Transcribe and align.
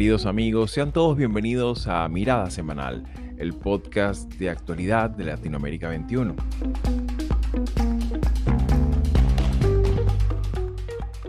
Queridos 0.00 0.24
amigos, 0.24 0.70
sean 0.70 0.92
todos 0.92 1.14
bienvenidos 1.14 1.86
a 1.86 2.08
Mirada 2.08 2.50
Semanal, 2.50 3.04
el 3.36 3.52
podcast 3.52 4.32
de 4.36 4.48
actualidad 4.48 5.10
de 5.10 5.24
Latinoamérica 5.24 5.90
21. 5.90 6.36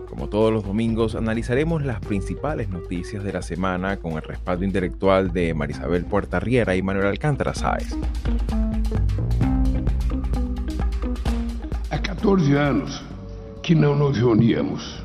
Como 0.08 0.26
todos 0.30 0.50
los 0.50 0.64
domingos, 0.64 1.14
analizaremos 1.14 1.84
las 1.84 2.00
principales 2.00 2.70
noticias 2.70 3.22
de 3.22 3.34
la 3.34 3.42
semana 3.42 3.98
con 3.98 4.12
el 4.12 4.22
respaldo 4.22 4.64
intelectual 4.64 5.34
de 5.34 5.52
Marisabel 5.52 6.06
Puerta 6.06 6.40
Riera 6.40 6.74
y 6.74 6.80
Manuel 6.80 7.08
Alcántara 7.08 7.52
Sáez. 7.52 7.94
Há 11.90 11.98
14 11.98 12.56
anos 12.56 13.04
que 13.62 13.74
não 13.74 13.94
nos 13.94 14.16
reuníamos. 14.16 15.02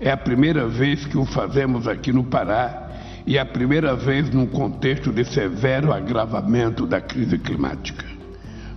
É 0.00 0.10
a 0.10 0.16
primeira 0.16 0.66
vez 0.66 1.06
que 1.06 1.16
o 1.16 1.24
fazemos 1.24 1.86
aqui 1.86 2.12
no 2.12 2.24
Pará 2.24 2.87
e 3.28 3.38
a 3.38 3.44
primeira 3.44 3.94
vez 3.94 4.30
num 4.30 4.46
contexto 4.46 5.12
de 5.12 5.22
severo 5.22 5.92
agravamento 5.92 6.86
da 6.86 6.98
crise 6.98 7.36
climática. 7.36 8.02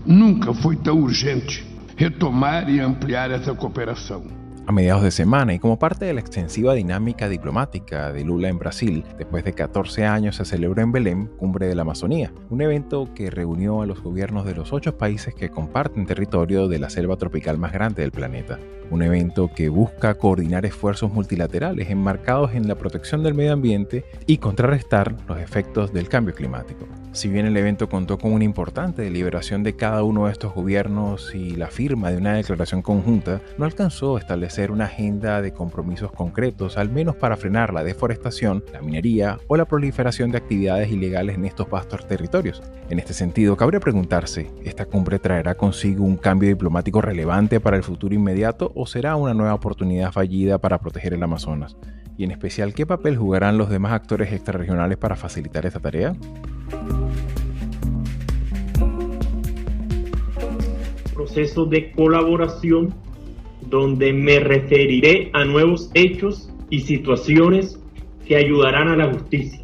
Nunca 0.05 0.53
foi 0.53 0.75
tão 0.75 0.99
urgente 0.99 1.65
retomar 1.95 2.69
e 2.69 2.81
ampliar 2.81 3.31
essa 3.31 3.55
cooperação. 3.55 4.40
A 4.65 4.71
mediados 4.71 5.03
de 5.03 5.11
semana 5.11 5.53
y 5.53 5.59
como 5.59 5.79
parte 5.79 6.05
de 6.05 6.13
la 6.13 6.20
extensiva 6.20 6.73
dinámica 6.73 7.27
diplomática 7.29 8.11
de 8.11 8.23
Lula 8.23 8.49
en 8.49 8.59
Brasil, 8.59 9.03
después 9.17 9.43
de 9.43 9.53
14 9.53 10.05
años 10.05 10.35
se 10.35 10.45
celebró 10.45 10.81
en 10.81 10.91
Belém 10.91 11.27
Cumbre 11.37 11.67
de 11.67 11.75
la 11.75 11.81
Amazonía, 11.81 12.31
un 12.49 12.61
evento 12.61 13.09
que 13.13 13.29
reunió 13.29 13.81
a 13.81 13.85
los 13.85 14.01
gobiernos 14.01 14.45
de 14.45 14.55
los 14.55 14.73
ocho 14.73 14.97
países 14.97 15.34
que 15.34 15.49
comparten 15.49 16.05
territorio 16.05 16.67
de 16.67 16.79
la 16.79 16.89
selva 16.89 17.17
tropical 17.17 17.57
más 17.57 17.73
grande 17.73 18.01
del 18.01 18.11
planeta. 18.11 18.59
Un 18.89 19.03
evento 19.03 19.49
que 19.55 19.70
busca 19.70 20.15
coordinar 20.15 20.65
esfuerzos 20.65 21.12
multilaterales 21.13 21.89
enmarcados 21.89 22.53
en 22.53 22.67
la 22.67 22.76
protección 22.76 23.23
del 23.23 23.34
medio 23.34 23.54
ambiente 23.54 24.05
y 24.27 24.37
contrarrestar 24.37 25.15
los 25.27 25.39
efectos 25.39 25.93
del 25.93 26.09
cambio 26.09 26.35
climático. 26.35 26.87
Si 27.13 27.27
bien 27.27 27.45
el 27.45 27.57
evento 27.57 27.90
contó 27.90 28.17
con 28.17 28.31
una 28.31 28.45
importante 28.45 29.01
deliberación 29.01 29.63
de 29.63 29.76
cada 29.76 30.01
uno 30.01 30.27
de 30.27 30.31
estos 30.31 30.54
gobiernos 30.54 31.35
y 31.35 31.57
la 31.57 31.67
firma 31.67 32.09
de 32.09 32.15
una 32.15 32.35
declaración 32.35 32.81
conjunta, 32.81 33.41
no 33.57 33.65
alcanzó 33.65 34.15
a 34.15 34.20
establecer 34.20 34.71
una 34.71 34.85
agenda 34.85 35.41
de 35.41 35.51
compromisos 35.51 36.13
concretos, 36.13 36.77
al 36.77 36.89
menos 36.89 37.17
para 37.17 37.35
frenar 37.35 37.73
la 37.73 37.84
deforestación, 37.84 38.63
la 38.71 38.82
minería 38.82 39.39
o 39.48 39.57
la 39.57 39.65
proliferación 39.65 40.32
de 40.32 40.37
actividades 40.37 40.89
ilegales 40.89 41.35
en 41.35 41.43
estos 41.43 41.70
vastos 41.70 42.07
territorios. 42.07 42.63
En 42.89 42.98
este 42.98 43.13
sentido, 43.13 43.57
cabría 43.57 43.82
preguntarse, 43.82 44.49
¿esta 44.63 44.85
cumbre 44.85 45.20
traerá 45.20 45.55
consigo 45.55 46.05
un 46.05 46.15
cambio 46.15 46.48
diplomático 46.48 47.01
relevante 47.01 47.59
para 47.59 47.76
el 47.76 47.84
futuro 47.84 48.15
inmediato 48.15 48.71
o 48.73 48.85
será 48.85 49.17
una 49.17 49.34
nueva 49.34 49.54
oportunidad 49.54 50.13
fallida 50.13 50.59
para 50.59 50.79
proteger 50.79 51.13
el 51.13 51.23
Amazonas? 51.23 51.76
Y 52.17 52.23
en 52.23 52.31
especial, 52.31 52.73
¿qué 52.73 52.85
papel 52.85 53.17
jugarán 53.17 53.57
los 53.57 53.70
demás 53.70 53.93
actores 53.93 54.31
extrarregionales 54.31 54.98
para 54.98 55.15
facilitar 55.15 55.65
esta 55.65 55.79
tarea? 55.79 56.15
Proceso 61.13 61.65
de 61.65 61.91
colaboración 61.91 62.93
donde 63.70 64.12
me 64.12 64.39
referiré 64.39 65.29
a 65.34 65.45
nuevos 65.45 65.89
hechos 65.94 66.51
y 66.69 66.81
situaciones 66.81 67.79
que 68.25 68.35
ayudarán 68.35 68.89
a 68.89 68.95
la 68.97 69.13
justicia. 69.13 69.62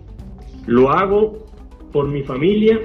Lo 0.66 0.92
hago 0.92 1.45
por 1.92 2.08
mi 2.08 2.23
familia 2.23 2.80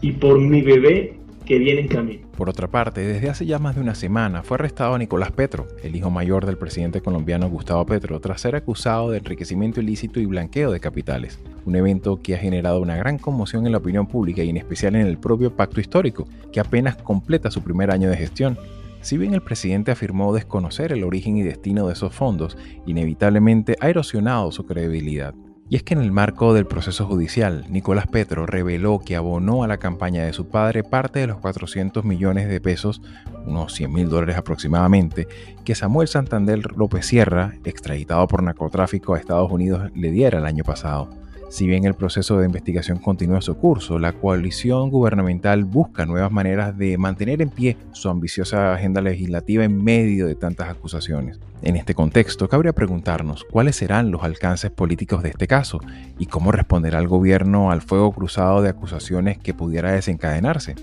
y 0.00 0.12
por 0.12 0.40
mi 0.40 0.62
bebé 0.62 1.18
que 1.44 1.58
viene 1.58 1.82
en 1.82 1.88
camino. 1.88 2.31
Por 2.36 2.48
otra 2.48 2.66
parte, 2.66 3.02
desde 3.02 3.28
hace 3.28 3.44
ya 3.44 3.58
más 3.58 3.74
de 3.74 3.82
una 3.82 3.94
semana 3.94 4.42
fue 4.42 4.54
arrestado 4.54 4.96
Nicolás 4.96 5.32
Petro, 5.32 5.68
el 5.82 5.94
hijo 5.94 6.10
mayor 6.10 6.46
del 6.46 6.56
presidente 6.56 7.02
colombiano 7.02 7.48
Gustavo 7.50 7.84
Petro, 7.84 8.20
tras 8.20 8.40
ser 8.40 8.56
acusado 8.56 9.10
de 9.10 9.18
enriquecimiento 9.18 9.80
ilícito 9.80 10.18
y 10.18 10.24
blanqueo 10.24 10.72
de 10.72 10.80
capitales, 10.80 11.38
un 11.66 11.76
evento 11.76 12.20
que 12.22 12.34
ha 12.34 12.38
generado 12.38 12.80
una 12.80 12.96
gran 12.96 13.18
conmoción 13.18 13.66
en 13.66 13.72
la 13.72 13.78
opinión 13.78 14.06
pública 14.06 14.42
y 14.42 14.48
en 14.48 14.56
especial 14.56 14.96
en 14.96 15.06
el 15.06 15.18
propio 15.18 15.54
pacto 15.54 15.80
histórico, 15.80 16.26
que 16.50 16.60
apenas 16.60 16.96
completa 16.96 17.50
su 17.50 17.62
primer 17.62 17.90
año 17.90 18.08
de 18.08 18.16
gestión. 18.16 18.58
Si 19.02 19.18
bien 19.18 19.34
el 19.34 19.42
presidente 19.42 19.90
afirmó 19.90 20.32
desconocer 20.32 20.92
el 20.92 21.04
origen 21.04 21.36
y 21.36 21.42
destino 21.42 21.86
de 21.86 21.92
esos 21.92 22.14
fondos, 22.14 22.56
inevitablemente 22.86 23.76
ha 23.80 23.90
erosionado 23.90 24.52
su 24.52 24.64
credibilidad. 24.64 25.34
Y 25.72 25.76
es 25.76 25.82
que 25.84 25.94
en 25.94 26.02
el 26.02 26.12
marco 26.12 26.52
del 26.52 26.66
proceso 26.66 27.06
judicial, 27.06 27.64
Nicolás 27.70 28.06
Petro 28.06 28.44
reveló 28.44 28.98
que 28.98 29.16
abonó 29.16 29.64
a 29.64 29.66
la 29.66 29.78
campaña 29.78 30.22
de 30.22 30.34
su 30.34 30.46
padre 30.46 30.84
parte 30.84 31.20
de 31.20 31.26
los 31.26 31.38
400 31.38 32.04
millones 32.04 32.46
de 32.46 32.60
pesos, 32.60 33.00
unos 33.46 33.72
100 33.72 33.90
mil 33.90 34.10
dólares 34.10 34.36
aproximadamente, 34.36 35.28
que 35.64 35.74
Samuel 35.74 36.08
Santander 36.08 36.60
López 36.76 37.06
Sierra, 37.06 37.54
extraditado 37.64 38.28
por 38.28 38.42
narcotráfico 38.42 39.14
a 39.14 39.18
Estados 39.18 39.50
Unidos, 39.50 39.90
le 39.94 40.10
diera 40.10 40.40
el 40.40 40.44
año 40.44 40.62
pasado. 40.62 41.21
Si 41.52 41.66
bien 41.66 41.84
el 41.84 41.92
proceso 41.92 42.38
de 42.38 42.46
investigación 42.46 42.96
continúa 42.96 43.42
su 43.42 43.58
curso, 43.58 43.98
la 43.98 44.14
coalición 44.14 44.88
gubernamental 44.88 45.64
busca 45.64 46.06
nuevas 46.06 46.32
maneras 46.32 46.78
de 46.78 46.96
mantener 46.96 47.42
en 47.42 47.50
pie 47.50 47.76
su 47.92 48.08
ambiciosa 48.08 48.72
agenda 48.72 49.02
legislativa 49.02 49.62
en 49.62 49.84
medio 49.84 50.26
de 50.26 50.34
tantas 50.34 50.70
acusaciones. 50.70 51.38
En 51.60 51.76
este 51.76 51.94
contexto, 51.94 52.48
cabría 52.48 52.72
preguntarnos 52.72 53.44
cuáles 53.44 53.76
serán 53.76 54.10
los 54.10 54.22
alcances 54.22 54.70
políticos 54.70 55.22
de 55.22 55.28
este 55.28 55.46
caso 55.46 55.78
y 56.18 56.24
cómo 56.24 56.52
responderá 56.52 56.98
el 56.98 57.06
gobierno 57.06 57.70
al 57.70 57.82
fuego 57.82 58.12
cruzado 58.12 58.62
de 58.62 58.70
acusaciones 58.70 59.36
que 59.36 59.52
pudiera 59.52 59.92
desencadenarse. 59.92 60.74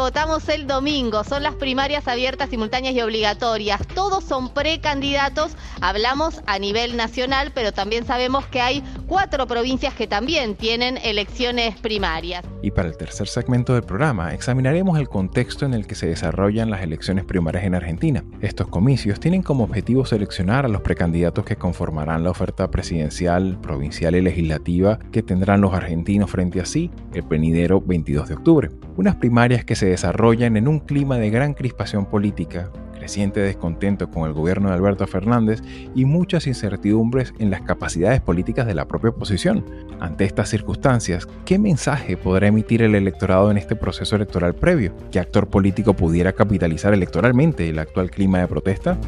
Votamos 0.00 0.48
el 0.48 0.66
domingo. 0.66 1.24
Son 1.24 1.42
las 1.42 1.54
primarias 1.54 2.08
abiertas, 2.08 2.48
simultáneas 2.48 2.94
y 2.94 3.02
obligatorias. 3.02 3.86
Todos 3.94 4.24
son 4.24 4.52
precandidatos. 4.52 5.52
Hablamos 5.82 6.40
a 6.46 6.58
nivel 6.58 6.96
nacional, 6.96 7.52
pero 7.54 7.72
también 7.72 8.06
sabemos 8.06 8.46
que 8.46 8.62
hay 8.62 8.82
cuatro 9.06 9.46
provincias 9.46 9.92
que 9.92 10.06
también 10.06 10.54
tienen 10.54 10.96
elecciones 10.96 11.78
primarias. 11.78 12.44
Y 12.62 12.70
para 12.70 12.88
el 12.88 12.96
tercer 12.96 13.28
segmento 13.28 13.74
del 13.74 13.82
programa, 13.82 14.32
examinaremos 14.32 14.98
el 14.98 15.08
contexto 15.08 15.66
en 15.66 15.74
el 15.74 15.86
que 15.86 15.94
se 15.94 16.06
desarrollan 16.06 16.70
las 16.70 16.82
elecciones 16.82 17.26
primarias 17.26 17.64
en 17.64 17.74
Argentina. 17.74 18.24
Estos 18.40 18.68
comicios 18.68 19.20
tienen 19.20 19.42
como 19.42 19.64
objetivo 19.64 20.06
seleccionar 20.06 20.64
a 20.64 20.68
los 20.68 20.80
precandidatos 20.80 21.44
que 21.44 21.56
conformarán 21.56 22.24
la 22.24 22.30
oferta 22.30 22.70
presidencial, 22.70 23.58
provincial 23.60 24.14
y 24.16 24.22
legislativa 24.22 24.98
que 25.12 25.22
tendrán 25.22 25.60
los 25.60 25.74
argentinos 25.74 26.30
frente 26.30 26.60
a 26.60 26.64
sí 26.64 26.90
el 27.12 27.22
venidero 27.22 27.82
22 27.82 28.28
de 28.28 28.34
octubre. 28.34 28.70
Unas 28.96 29.16
primarias 29.16 29.64
que 29.64 29.76
se 29.76 29.89
desarrollan 29.90 30.56
en 30.56 30.68
un 30.68 30.80
clima 30.80 31.18
de 31.18 31.30
gran 31.30 31.54
crispación 31.54 32.06
política, 32.06 32.70
creciente 32.94 33.40
descontento 33.40 34.10
con 34.10 34.28
el 34.28 34.34
gobierno 34.34 34.68
de 34.68 34.74
Alberto 34.74 35.06
Fernández 35.06 35.62
y 35.94 36.04
muchas 36.04 36.46
incertidumbres 36.46 37.34
en 37.38 37.50
las 37.50 37.62
capacidades 37.62 38.20
políticas 38.20 38.66
de 38.66 38.74
la 38.74 38.86
propia 38.86 39.10
oposición. 39.10 39.64
Ante 40.00 40.24
estas 40.24 40.48
circunstancias, 40.48 41.26
¿qué 41.44 41.58
mensaje 41.58 42.16
podrá 42.16 42.48
emitir 42.48 42.82
el 42.82 42.94
electorado 42.94 43.50
en 43.50 43.56
este 43.56 43.74
proceso 43.74 44.16
electoral 44.16 44.54
previo? 44.54 44.92
¿Qué 45.10 45.18
actor 45.18 45.48
político 45.48 45.94
pudiera 45.94 46.32
capitalizar 46.32 46.94
electoralmente 46.94 47.68
el 47.68 47.78
actual 47.78 48.10
clima 48.10 48.38
de 48.38 48.48
protesta? 48.48 48.98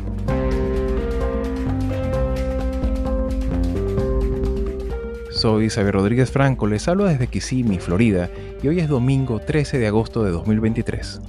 Soy 5.42 5.70
Xavier 5.70 5.92
Rodríguez 5.92 6.30
Franco, 6.30 6.69
les 6.69 6.86
hablo 6.86 7.04
desde 7.04 7.26
Kissimmee, 7.26 7.80
Florida, 7.80 8.30
y 8.62 8.69
hoy 8.69 8.78
es 8.78 8.88
domingo 8.88 9.41
13 9.41 9.76
de 9.80 9.88
agosto 9.88 10.22
de 10.22 10.30
2023. 10.30 11.20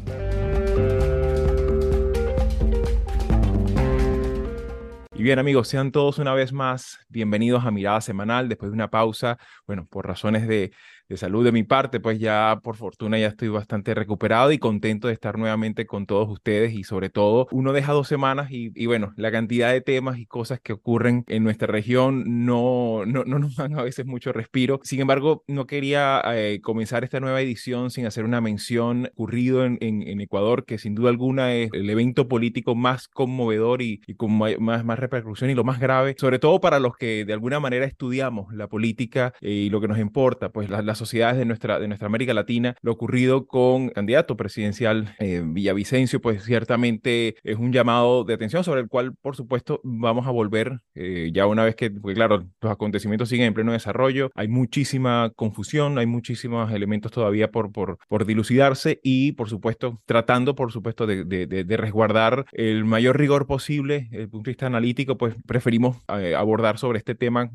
Y 5.16 5.24
bien 5.24 5.40
amigos, 5.40 5.68
sean 5.68 5.92
todos 5.92 6.20
una 6.20 6.36
vez 6.36 6.54
más 6.54 7.00
bienvenidos 7.10 7.66
a 7.66 7.72
Mirada 7.72 8.02
Semanal 8.02 8.50
después 8.50 8.70
de 8.70 8.76
una 8.76 8.92
pausa, 8.92 9.40
bueno, 9.66 9.88
por 9.90 10.06
razones 10.06 10.48
de 10.48 10.72
de 11.10 11.18
salud 11.18 11.44
de 11.44 11.52
mi 11.52 11.64
parte, 11.64 12.00
pues 12.00 12.20
ya 12.20 12.60
por 12.64 12.76
fortuna 12.76 13.20
ya 13.20 13.28
estoy 13.28 13.50
bastante 13.50 13.94
recuperado 13.94 14.52
y 14.52 14.58
contento 14.58 15.08
de 15.08 15.14
estar 15.14 15.38
nuevamente 15.38 15.86
con 15.86 16.06
todos 16.06 16.30
ustedes 16.30 16.74
y 16.74 16.84
sobre 16.84 17.10
todo 17.10 17.48
uno 17.52 17.74
deja 17.74 17.94
dos 17.94 18.08
semanas 18.08 18.52
y, 18.52 18.72
y 18.76 18.86
bueno, 18.86 19.14
la 19.18 19.32
cantidad 19.32 19.72
de 19.72 19.82
temas 19.82 20.18
y 20.18 20.26
cosas 20.26 20.60
que 20.62 20.74
ocurren 20.74 21.24
en 21.28 21.44
nuestra 21.44 21.68
región 21.68 22.46
no, 22.46 23.06
no, 23.06 23.24
no 23.26 23.40
nos 23.40 23.56
dan 23.56 23.78
a 23.78 23.84
veces 23.84 24.06
mucho 24.06 24.32
respiro. 24.34 24.80
Sin 24.84 25.02
embargo, 25.02 25.44
no 25.48 25.66
quería 25.66 26.22
eh, 26.34 26.60
comenzar 26.62 27.04
esta 27.04 27.20
nueva 27.20 27.42
edición 27.42 27.92
sin 27.92 28.06
hacer 28.06 28.26
una 28.26 28.42
mención 28.42 29.10
ocurrido 29.14 29.66
en, 29.66 29.78
en, 29.82 30.02
en, 30.08 30.22
Ecuador, 30.22 30.66
que 30.66 30.78
sin 30.78 30.96
duda 30.96 31.10
alguna 31.10 31.54
es 31.54 31.70
el 31.74 31.90
evento 31.90 32.28
político 32.28 32.76
más 32.76 33.08
conmovedor 33.08 33.82
y, 33.82 34.02
y 34.08 34.16
con 34.16 34.32
más, 34.34 34.84
más 34.84 35.00
repercusión 35.00 35.50
y 35.50 35.56
lo 35.56 35.64
más 35.64 35.80
grave, 35.80 36.16
sobre 36.18 36.40
todo 36.40 36.60
para 36.62 36.80
los 36.80 36.96
que 36.96 37.26
de 37.26 37.34
alguna 37.34 37.60
manera 37.60 37.86
estudiamos 37.86 38.54
la 38.54 38.68
política 38.68 39.34
eh, 39.42 39.50
y 39.52 39.70
lo 39.70 39.82
que 39.82 39.88
nos 39.88 40.00
importa, 40.00 40.50
pues 40.50 40.70
la, 40.70 40.82
la 40.82 40.93
las 40.94 41.00
sociedades 41.00 41.38
de 41.38 41.46
nuestra, 41.46 41.80
de 41.80 41.88
nuestra 41.88 42.06
América 42.06 42.34
Latina. 42.36 42.76
Lo 42.82 42.92
ocurrido 42.92 43.48
con 43.48 43.86
el 43.86 43.94
candidato 43.94 44.38
presidencial 44.38 45.16
eh, 45.20 45.42
Villavicencio, 45.44 46.22
pues 46.22 46.44
ciertamente 46.44 47.36
es 47.44 47.58
un 47.58 47.74
llamado 47.74 48.24
de 48.24 48.36
atención 48.36 48.64
sobre 48.64 48.82
el 48.82 48.88
cual, 48.88 49.16
por 49.22 49.36
supuesto, 49.36 49.82
vamos 49.84 50.28
a 50.28 50.32
volver 50.32 50.82
eh, 50.94 51.32
ya 51.34 51.48
una 51.48 51.66
vez 51.66 51.76
que, 51.76 51.90
porque 51.90 52.14
claro, 52.14 52.46
los 52.62 52.72
acontecimientos 52.72 53.30
siguen 53.30 53.48
en 53.48 53.54
pleno 53.56 53.72
desarrollo, 53.72 54.30
hay 54.36 54.48
muchísima 54.48 55.32
confusión, 55.36 55.98
hay 55.98 56.06
muchísimos 56.06 56.72
elementos 56.72 57.12
todavía 57.12 57.50
por, 57.50 57.72
por, 57.72 57.98
por 58.08 58.26
dilucidarse 58.26 59.00
y, 59.02 59.32
por 59.32 59.50
supuesto, 59.50 60.00
tratando, 60.06 60.54
por 60.54 60.72
supuesto, 60.72 61.08
de, 61.08 61.26
de, 61.26 61.48
de 61.48 61.78
resguardar 61.78 62.46
el 62.52 62.86
mayor 62.86 63.18
rigor 63.18 63.48
posible 63.48 64.08
desde 64.12 64.24
el 64.24 64.30
punto 64.30 64.46
de 64.46 64.52
vista 64.52 64.68
analítico, 64.68 65.18
pues 65.18 65.36
preferimos 65.48 65.98
eh, 66.20 66.36
abordar 66.36 66.78
sobre 66.78 67.00
este 67.00 67.16
tema 67.16 67.50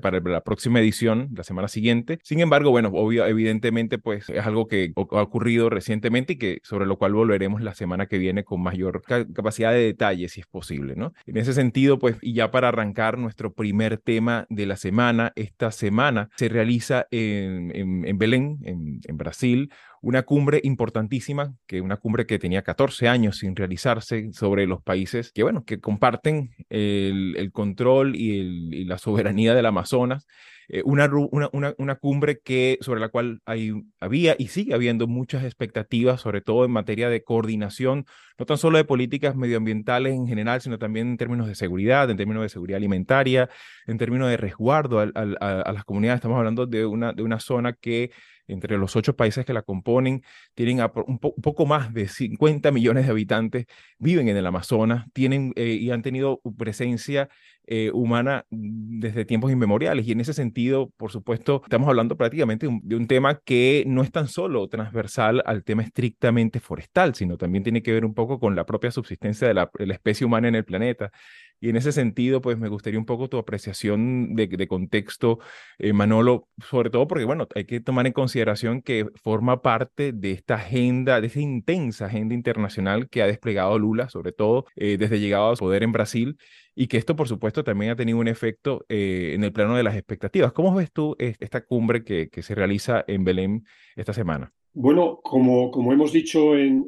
para 0.00 0.20
la 0.20 0.42
próxima 0.42 0.78
edición, 0.78 1.30
la 1.34 1.42
semana 1.42 1.66
siguiente. 1.66 2.20
Sin 2.22 2.40
embargo, 2.40 2.70
bueno, 2.76 2.90
obvio, 2.92 3.24
evidentemente, 3.24 3.96
pues 3.96 4.28
es 4.28 4.44
algo 4.44 4.68
que 4.68 4.92
ha 4.94 5.22
ocurrido 5.22 5.70
recientemente 5.70 6.34
y 6.34 6.36
que 6.36 6.58
sobre 6.62 6.84
lo 6.84 6.98
cual 6.98 7.14
volveremos 7.14 7.62
la 7.62 7.74
semana 7.74 8.04
que 8.04 8.18
viene 8.18 8.44
con 8.44 8.62
mayor 8.62 9.00
capacidad 9.00 9.72
de 9.72 9.78
detalle, 9.78 10.28
si 10.28 10.40
es 10.40 10.46
posible, 10.46 10.94
¿no? 10.94 11.14
En 11.24 11.38
ese 11.38 11.54
sentido, 11.54 11.98
pues, 11.98 12.18
y 12.20 12.34
ya 12.34 12.50
para 12.50 12.68
arrancar 12.68 13.16
nuestro 13.16 13.54
primer 13.54 13.96
tema 13.96 14.44
de 14.50 14.66
la 14.66 14.76
semana, 14.76 15.32
esta 15.36 15.70
semana 15.70 16.28
se 16.36 16.50
realiza 16.50 17.06
en, 17.10 17.72
en, 17.74 18.18
Belén, 18.18 18.58
en, 18.64 19.00
en 19.06 19.16
Brasil, 19.16 19.70
una 20.06 20.22
cumbre 20.22 20.60
importantísima, 20.62 21.56
que 21.66 21.80
una 21.80 21.96
cumbre 21.96 22.26
que 22.26 22.38
tenía 22.38 22.62
14 22.62 23.08
años 23.08 23.38
sin 23.38 23.56
realizarse 23.56 24.32
sobre 24.32 24.64
los 24.68 24.80
países 24.80 25.32
que, 25.32 25.42
bueno, 25.42 25.64
que 25.64 25.80
comparten 25.80 26.50
el, 26.70 27.34
el 27.36 27.50
control 27.50 28.14
y, 28.14 28.38
el, 28.38 28.72
y, 28.72 28.84
la 28.84 28.98
soberanía 28.98 29.52
del 29.52 29.66
Amazonas. 29.66 30.24
Eh, 30.68 30.82
una, 30.84 31.10
una, 31.32 31.74
una, 31.76 31.94
cumbre 31.96 32.38
que, 32.38 32.78
sobre 32.82 33.00
la 33.00 33.08
cual 33.08 33.40
hay, 33.46 33.72
había 33.98 34.36
y 34.38 34.46
sigue 34.48 34.74
habiendo 34.74 35.08
muchas 35.08 35.42
expectativas, 35.42 36.20
sobre 36.20 36.40
todo 36.40 36.64
en 36.64 36.70
materia 36.70 37.08
de 37.08 37.24
coordinación, 37.24 38.04
no 38.38 38.46
tan 38.46 38.58
solo 38.58 38.78
de 38.78 38.84
políticas 38.84 39.34
medioambientales 39.34 40.14
en 40.14 40.28
general, 40.28 40.60
sino 40.60 40.78
también 40.78 41.08
en 41.08 41.16
términos 41.16 41.48
de 41.48 41.56
seguridad, 41.56 42.08
en 42.10 42.16
términos 42.16 42.44
de 42.44 42.48
seguridad 42.48 42.76
alimentaria, 42.76 43.48
en 43.88 43.98
términos 43.98 44.28
de 44.28 44.36
resguardo 44.36 45.00
a, 45.00 45.10
a, 45.14 45.60
a 45.62 45.72
las 45.72 45.84
comunidades. 45.84 46.18
Estamos 46.18 46.38
hablando 46.38 46.66
de 46.66 46.86
una, 46.86 47.12
de 47.12 47.22
una 47.24 47.40
zona 47.40 47.72
que 47.72 48.12
entre 48.48 48.78
los 48.78 48.96
ocho 48.96 49.16
países 49.16 49.44
que 49.44 49.52
la 49.52 49.62
componen, 49.62 50.22
tienen 50.54 50.80
un, 51.06 51.18
po 51.18 51.34
poco 51.34 51.66
más 51.66 51.92
de 51.92 52.08
50 52.08 52.70
millones 52.70 53.06
de 53.06 53.10
habitantes, 53.10 53.66
viven 53.98 54.28
en 54.28 54.36
el 54.36 54.46
Amazonas, 54.46 55.06
tienen 55.12 55.52
eh, 55.56 55.78
y 55.80 55.90
han 55.90 56.02
tenido 56.02 56.40
presencia 56.56 57.28
eh, 57.66 57.90
humana 57.92 58.44
desde 58.50 59.24
tiempos 59.24 59.50
inmemoriales. 59.50 60.06
Y 60.06 60.12
en 60.12 60.20
ese 60.20 60.32
sentido, 60.32 60.90
por 60.96 61.10
supuesto, 61.10 61.62
estamos 61.64 61.88
hablando 61.88 62.16
prácticamente 62.16 62.66
de 62.66 62.72
un, 62.72 62.80
de 62.82 62.96
un, 62.96 63.06
tema 63.06 63.40
que 63.44 63.84
no 63.86 64.02
es 64.02 64.10
tan 64.10 64.28
solo 64.28 64.68
transversal 64.68 65.42
al 65.46 65.64
tema 65.64 65.82
estrictamente 65.82 66.60
forestal, 66.60 67.14
sino 67.14 67.36
también 67.36 67.64
tiene 67.64 67.82
que 67.82 67.92
ver 67.92 68.04
un 68.04 68.14
poco 68.14 68.38
con 68.38 68.56
la 68.56 68.66
propia 68.66 68.90
subsistencia 68.90 69.48
de 69.48 69.54
la, 69.54 69.70
de 69.78 69.86
la 69.86 69.94
especie 69.94 70.26
humana 70.26 70.48
en 70.48 70.54
el 70.54 70.64
planeta. 70.64 71.10
Y 71.58 71.70
en 71.70 71.76
ese 71.76 71.90
sentido, 71.90 72.40
pues 72.42 72.58
me 72.58 72.68
gustaría 72.68 72.98
un 72.98 73.06
poco 73.06 73.28
tu 73.28 73.38
apreciación 73.38 74.34
de, 74.34 74.46
de 74.46 74.68
contexto, 74.68 75.38
eh, 75.78 75.92
Manolo, 75.94 76.48
sobre 76.58 76.90
todo 76.90 77.06
porque, 77.08 77.24
bueno, 77.24 77.48
hay 77.54 77.64
que 77.64 77.80
tomar 77.80 78.06
en 78.06 78.12
consideración 78.12 78.82
que 78.82 79.06
forma 79.22 79.62
parte 79.62 80.12
de 80.12 80.32
esta 80.32 80.56
agenda, 80.56 81.20
de 81.20 81.28
esta 81.28 81.40
intensa 81.40 82.06
agenda 82.06 82.34
internacional 82.34 83.08
que 83.08 83.22
ha 83.22 83.26
desplegado 83.26 83.78
Lula, 83.78 84.10
sobre 84.10 84.32
todo 84.32 84.66
eh, 84.76 84.98
desde 84.98 85.18
llegado 85.18 85.50
al 85.50 85.56
poder 85.56 85.82
en 85.82 85.92
Brasil, 85.92 86.36
y 86.78 86.88
que 86.88 86.98
esto, 86.98 87.16
por 87.16 87.26
supuesto, 87.26 87.64
también 87.64 87.90
ha 87.90 87.96
tenido 87.96 88.18
un 88.18 88.28
efecto 88.28 88.84
eh, 88.90 89.32
en 89.34 89.42
el 89.42 89.52
plano 89.52 89.74
de 89.74 89.82
las 89.82 89.96
expectativas. 89.96 90.52
¿Cómo 90.52 90.74
ves 90.74 90.92
tú 90.92 91.16
esta 91.18 91.64
cumbre 91.64 92.04
que, 92.04 92.28
se 92.42 92.54
realiza 92.54 93.02
en 93.08 93.24
Belén 93.24 93.64
esta 93.96 94.12
semana? 94.12 94.52
Bueno, 94.74 95.20
como, 95.22 95.72
hemos 95.90 96.12
dicho 96.12 96.54
en, 96.54 96.86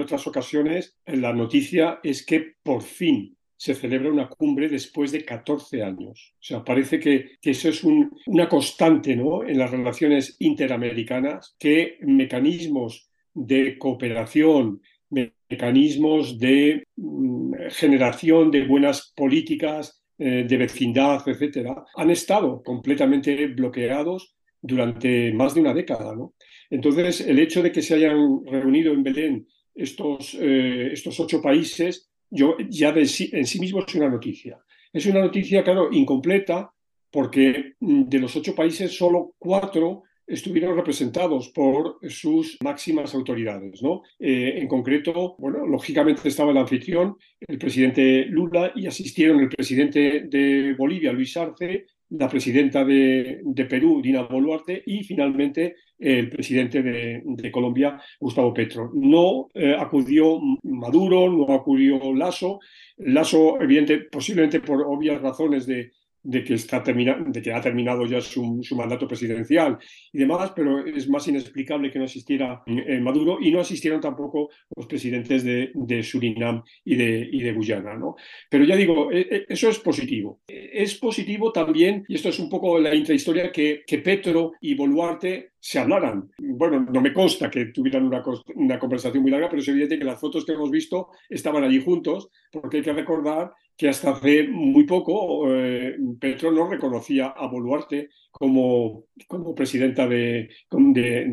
otras 0.00 0.26
ocasiones, 0.26 0.98
la 1.06 1.32
noticia 1.32 2.00
es 2.02 2.26
que 2.26 2.56
por 2.64 2.82
fin 2.82 3.36
se 3.56 3.76
celebra 3.76 4.10
una 4.10 4.28
cumbre 4.28 4.68
después 4.68 5.12
de 5.12 5.24
14 5.24 5.84
años. 5.84 6.34
O 6.34 6.42
sea, 6.42 6.64
parece 6.64 6.98
que, 6.98 7.38
eso 7.40 7.68
es 7.68 7.84
un, 7.84 8.10
una 8.26 8.48
constante 8.48 9.14
¿no? 9.14 9.44
en 9.44 9.56
las 9.56 9.70
relaciones 9.70 10.34
interamericanas, 10.40 11.54
que 11.60 11.98
mecanismos 12.00 13.08
de 13.34 13.78
cooperación, 13.78 14.82
mecanismos 15.10 16.38
de 16.38 16.84
mm, 16.96 17.54
generación 17.70 18.50
de 18.50 18.66
buenas 18.66 19.12
políticas 19.16 20.02
eh, 20.18 20.44
de 20.48 20.56
vecindad, 20.56 21.22
etcétera, 21.26 21.84
han 21.94 22.10
estado 22.10 22.62
completamente 22.62 23.46
bloqueados 23.46 24.34
durante 24.60 25.32
más 25.32 25.54
de 25.54 25.60
una 25.60 25.74
década. 25.74 26.14
¿no? 26.14 26.34
Entonces, 26.70 27.20
el 27.20 27.38
hecho 27.38 27.62
de 27.62 27.72
que 27.72 27.82
se 27.82 27.94
hayan 27.94 28.44
reunido 28.46 28.92
en 28.92 29.02
Belén 29.02 29.46
estos, 29.74 30.36
eh, 30.40 30.90
estos 30.92 31.18
ocho 31.20 31.40
países 31.40 32.10
yo, 32.30 32.56
ya 32.68 32.90
en 32.90 33.06
sí 33.06 33.60
mismo 33.60 33.84
es 33.86 33.94
una 33.94 34.08
noticia. 34.08 34.58
Es 34.92 35.06
una 35.06 35.20
noticia, 35.20 35.64
claro, 35.64 35.88
incompleta, 35.92 36.70
porque 37.10 37.74
mm, 37.80 38.04
de 38.04 38.18
los 38.18 38.36
ocho 38.36 38.54
países 38.54 38.96
solo 38.96 39.34
cuatro 39.38 40.02
estuvieron 40.28 40.76
representados 40.76 41.48
por 41.48 41.98
sus 42.08 42.58
máximas 42.62 43.14
autoridades. 43.14 43.82
¿no? 43.82 44.02
Eh, 44.18 44.58
en 44.58 44.68
concreto, 44.68 45.36
bueno, 45.38 45.66
lógicamente 45.66 46.28
estaba 46.28 46.52
el 46.52 46.58
anfitrión, 46.58 47.16
el 47.40 47.58
presidente 47.58 48.26
Lula, 48.26 48.72
y 48.74 48.86
asistieron 48.86 49.40
el 49.40 49.48
presidente 49.48 50.26
de 50.28 50.74
Bolivia, 50.74 51.12
Luis 51.12 51.36
Arce, 51.36 51.86
la 52.10 52.28
presidenta 52.28 52.84
de, 52.84 53.42
Perú, 53.68 54.00
Dina 54.02 54.22
Boluarte, 54.22 54.82
y 54.86 55.02
finalmente 55.02 55.76
el 55.98 56.28
presidente 56.30 56.82
de, 56.82 57.22
de 57.24 57.50
Colombia, 57.50 58.00
Gustavo 58.20 58.54
Petro. 58.54 58.90
No 58.94 59.48
eh, 59.54 59.74
acudió 59.78 60.38
Maduro, 60.62 61.30
no 61.30 61.52
acudió 61.52 62.14
Lasso. 62.14 62.60
Lasso, 62.98 63.60
evidente, 63.60 63.98
posiblemente 64.10 64.60
por 64.60 64.82
obvias 64.82 65.20
razones 65.20 65.66
de, 65.66 65.90
de 66.22 66.44
que, 66.44 66.54
está 66.54 66.80
de 66.80 67.42
que 67.42 67.52
ha 67.52 67.60
terminado 67.60 68.04
ya 68.06 68.20
su, 68.20 68.60
su, 68.62 68.76
mandato 68.76 69.06
presidencial 69.06 69.78
y 70.12 70.18
demás, 70.18 70.52
pero 70.54 70.84
es 70.84 71.08
más 71.08 71.26
inexplicable 71.28 71.90
que 71.90 71.98
no 71.98 72.04
asistiera 72.04 72.62
eh, 72.66 73.00
Maduro 73.00 73.38
y 73.40 73.50
no 73.50 73.60
asistieron 73.60 74.00
tampoco 74.00 74.50
los 74.76 74.86
presidentes 74.86 75.44
de, 75.44 75.70
de 75.74 76.02
Surinam 76.02 76.62
y 76.84 76.96
de, 76.96 77.28
y 77.32 77.42
de 77.42 77.52
Guyana. 77.52 77.94
¿no? 77.94 78.16
Pero 78.50 78.64
ya 78.64 78.76
digo, 78.76 79.10
eh, 79.12 79.26
eh, 79.30 79.46
eso 79.48 79.68
es 79.68 79.78
positivo. 79.78 80.40
Es 80.46 80.96
positivo 80.96 81.52
también, 81.52 82.04
y 82.08 82.14
esto 82.14 82.28
es 82.28 82.38
un 82.38 82.48
poco 82.48 82.78
la 82.78 82.94
intrahistoria, 82.94 83.52
que, 83.52 83.82
que 83.86 83.98
Petro 83.98 84.52
y 84.60 84.74
Boluarte 84.74 85.52
se 85.60 85.78
hablaran. 85.78 86.30
Bueno, 86.38 86.80
no 86.80 87.00
me 87.00 87.12
consta 87.12 87.50
que 87.50 87.66
tuvieran 87.66 88.06
una, 88.06 88.22
una, 88.54 88.78
conversación 88.78 89.22
muy 89.22 89.30
larga, 89.30 89.48
pero 89.48 89.60
es 89.60 89.68
evidente 89.68 89.98
que 89.98 90.04
las 90.04 90.20
fotos 90.20 90.44
que 90.44 90.52
hemos 90.52 90.70
visto 90.70 91.08
estaban 91.28 91.64
allí 91.64 91.82
juntos, 91.82 92.30
porque 92.50 92.78
hay 92.78 92.82
que 92.82 92.92
recordar 92.92 93.52
que 93.76 93.88
hasta 93.88 94.10
hace 94.10 94.48
muy 94.48 94.84
poco 94.84 95.54
eh, 95.54 95.96
Petro 96.20 96.50
no 96.50 96.68
reconocía 96.68 97.28
a 97.28 97.46
Boluarte 97.46 98.10
como, 98.30 99.04
como 99.28 99.54
presidenta 99.54 100.06
de, 100.08 100.50
de, 100.68 101.24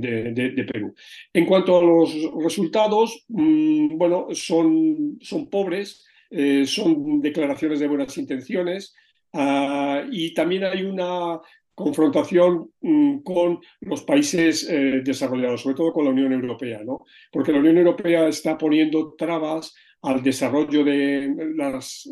de, 0.55 0.63
Perú. 0.63 0.93
En 1.33 1.45
cuanto 1.47 1.77
a 1.77 1.83
los 1.83 2.13
resultados, 2.43 3.25
mmm, 3.29 3.97
bueno, 3.97 4.27
son, 4.33 5.17
son 5.21 5.49
pobres, 5.49 6.05
eh, 6.29 6.65
son 6.67 7.19
declaraciones 7.19 7.79
de 7.79 7.87
buenas 7.87 8.15
intenciones 8.17 8.93
uh, 9.33 10.07
y 10.11 10.33
también 10.33 10.65
hay 10.65 10.83
una 10.83 11.39
confrontación 11.75 12.71
mmm, 12.81 13.19
con 13.19 13.59
los 13.81 14.03
países 14.03 14.67
eh, 14.69 15.01
desarrollados, 15.03 15.61
sobre 15.61 15.75
todo 15.75 15.93
con 15.93 16.05
la 16.05 16.11
Unión 16.11 16.31
Europea, 16.31 16.81
¿no? 16.83 17.05
porque 17.31 17.51
la 17.51 17.59
Unión 17.59 17.77
Europea 17.77 18.27
está 18.27 18.57
poniendo 18.57 19.13
trabas 19.17 19.75
al 20.05 20.21
desarrollo 20.21 20.83
de 20.83 21.33
las, 21.55 22.07